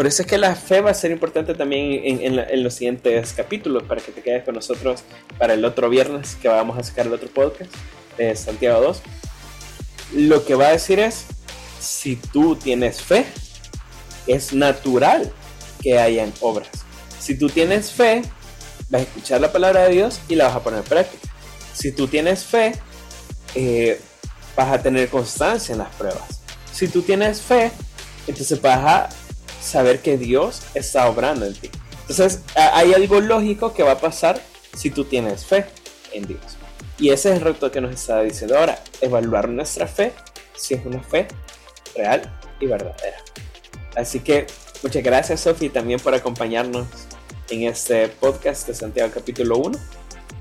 Por 0.02 0.08
eso 0.08 0.24
es 0.24 0.28
que 0.28 0.40
la 0.40 0.56
fe 0.56 0.82
va 0.82 0.90
a 0.90 0.96
ser 0.96 1.12
importante 1.12 1.54
también 1.54 2.02
en, 2.24 2.64
los 2.64 2.74
siguientes 2.74 3.34
capítulos, 3.34 3.84
para 3.84 4.02
que 4.02 4.12
te 4.12 4.24
quedes 4.24 4.44
con 4.44 4.56
nosotros 4.56 5.04
para 5.38 5.54
el 5.54 5.64
otro 5.64 5.92
viernes 5.92 6.36
que 6.42 6.48
vamos 6.48 6.76
a 6.80 6.82
sacar 6.82 7.06
el 7.06 7.14
otro 7.14 7.30
podcast 7.30 7.72
de 8.18 8.36
Santiago 8.36 8.82
2. 8.82 9.02
Lo 10.16 10.44
que 10.44 10.56
va 10.56 10.70
a 10.70 10.72
decir 10.72 10.98
es, 10.98 11.26
si 11.80 12.16
tú 12.16 12.56
tienes 12.56 13.00
fe, 13.00 13.28
es 14.26 14.54
natural 14.54 15.32
que 15.84 16.00
hayan 16.00 16.34
obras. 16.42 16.72
Si 17.20 17.38
tú 17.38 17.48
tienes 17.48 17.92
fe, 17.92 18.24
vas 18.90 19.02
a 19.02 19.04
escuchar 19.04 19.40
la 19.40 19.52
palabra 19.52 19.84
de 19.84 19.94
Dios 19.94 20.20
y 20.28 20.34
la 20.34 20.46
vas 20.46 20.56
a 20.56 20.64
poner 20.64 20.80
en 20.80 20.86
práctica. 20.86 21.32
Si 21.76 21.92
tú 21.92 22.08
tienes 22.08 22.44
fe, 22.44 22.72
eh, 23.54 24.02
vas 24.56 24.72
a 24.72 24.82
tener 24.82 25.10
constancia 25.10 25.74
en 25.74 25.78
las 25.78 25.94
pruebas. 25.94 26.42
Si 26.74 26.88
tú 26.88 27.04
tienes 27.04 27.40
fe, 27.40 27.72
entonces 28.26 28.60
vas 28.60 28.80
a 28.80 29.21
saber 29.62 30.02
que 30.02 30.18
Dios 30.18 30.64
está 30.74 31.08
obrando 31.10 31.46
en 31.46 31.54
ti. 31.54 31.70
Entonces 32.02 32.42
hay 32.56 32.94
algo 32.94 33.22
lógico 33.22 33.74
que 33.74 33.84
va 33.84 33.94
a 33.94 34.00
pasar 34.00 34.42
si 34.76 34.90
tú 34.90 35.06
tienes 35.06 35.46
fe 35.46 35.66
en 36.12 36.28
Dios. 36.28 36.42
Y 36.98 37.10
ese 37.10 37.30
es 37.30 37.38
el 37.38 37.42
reto 37.42 37.72
que 37.72 37.82
nos 37.82 37.94
está 37.94 38.22
diciendo 38.22 38.58
ahora, 38.58 38.82
evaluar 39.00 39.50
nuestra 39.50 39.88
fe, 39.88 40.14
si 40.56 40.74
es 40.74 40.86
una 40.86 41.02
fe 41.02 41.28
real 41.96 42.38
y 42.60 42.66
verdadera. 42.66 43.18
Así 43.96 44.20
que 44.20 44.48
muchas 44.84 45.04
gracias 45.04 45.42
Sofi 45.42 45.70
también 45.70 46.00
por 46.00 46.14
acompañarnos 46.14 46.88
en 47.50 47.64
este 47.64 48.08
podcast 48.08 48.68
de 48.68 48.74
Santiago 48.74 49.12
capítulo 49.14 49.58
1 49.58 49.80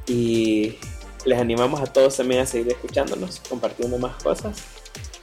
y 0.07 0.77
les 1.25 1.39
animamos 1.39 1.81
a 1.81 1.87
todos 1.87 2.17
también 2.17 2.43
a 2.43 2.47
seguir 2.47 2.73
escuchándonos, 2.73 3.41
compartiendo 3.49 3.99
más 3.99 4.23
cosas 4.23 4.59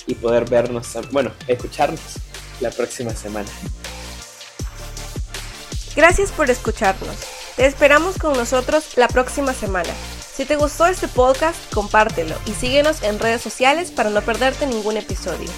y 0.05 0.15
poder 0.15 0.49
vernos, 0.49 0.87
bueno, 1.11 1.31
escucharnos 1.47 2.01
la 2.59 2.71
próxima 2.71 3.15
semana. 3.15 3.49
Gracias 5.95 6.31
por 6.31 6.49
escucharnos. 6.49 7.15
Te 7.55 7.65
esperamos 7.65 8.17
con 8.17 8.37
nosotros 8.37 8.97
la 8.97 9.07
próxima 9.07 9.53
semana. 9.53 9.93
Si 10.35 10.45
te 10.45 10.55
gustó 10.55 10.85
este 10.85 11.07
podcast, 11.07 11.57
compártelo 11.73 12.35
y 12.45 12.51
síguenos 12.51 13.01
en 13.01 13.17
redes 13.17 13.41
sociales 13.41 13.89
para 13.89 14.11
no 14.11 14.21
perderte 14.21 14.67
ningún 14.67 14.97
episodio. 14.97 15.49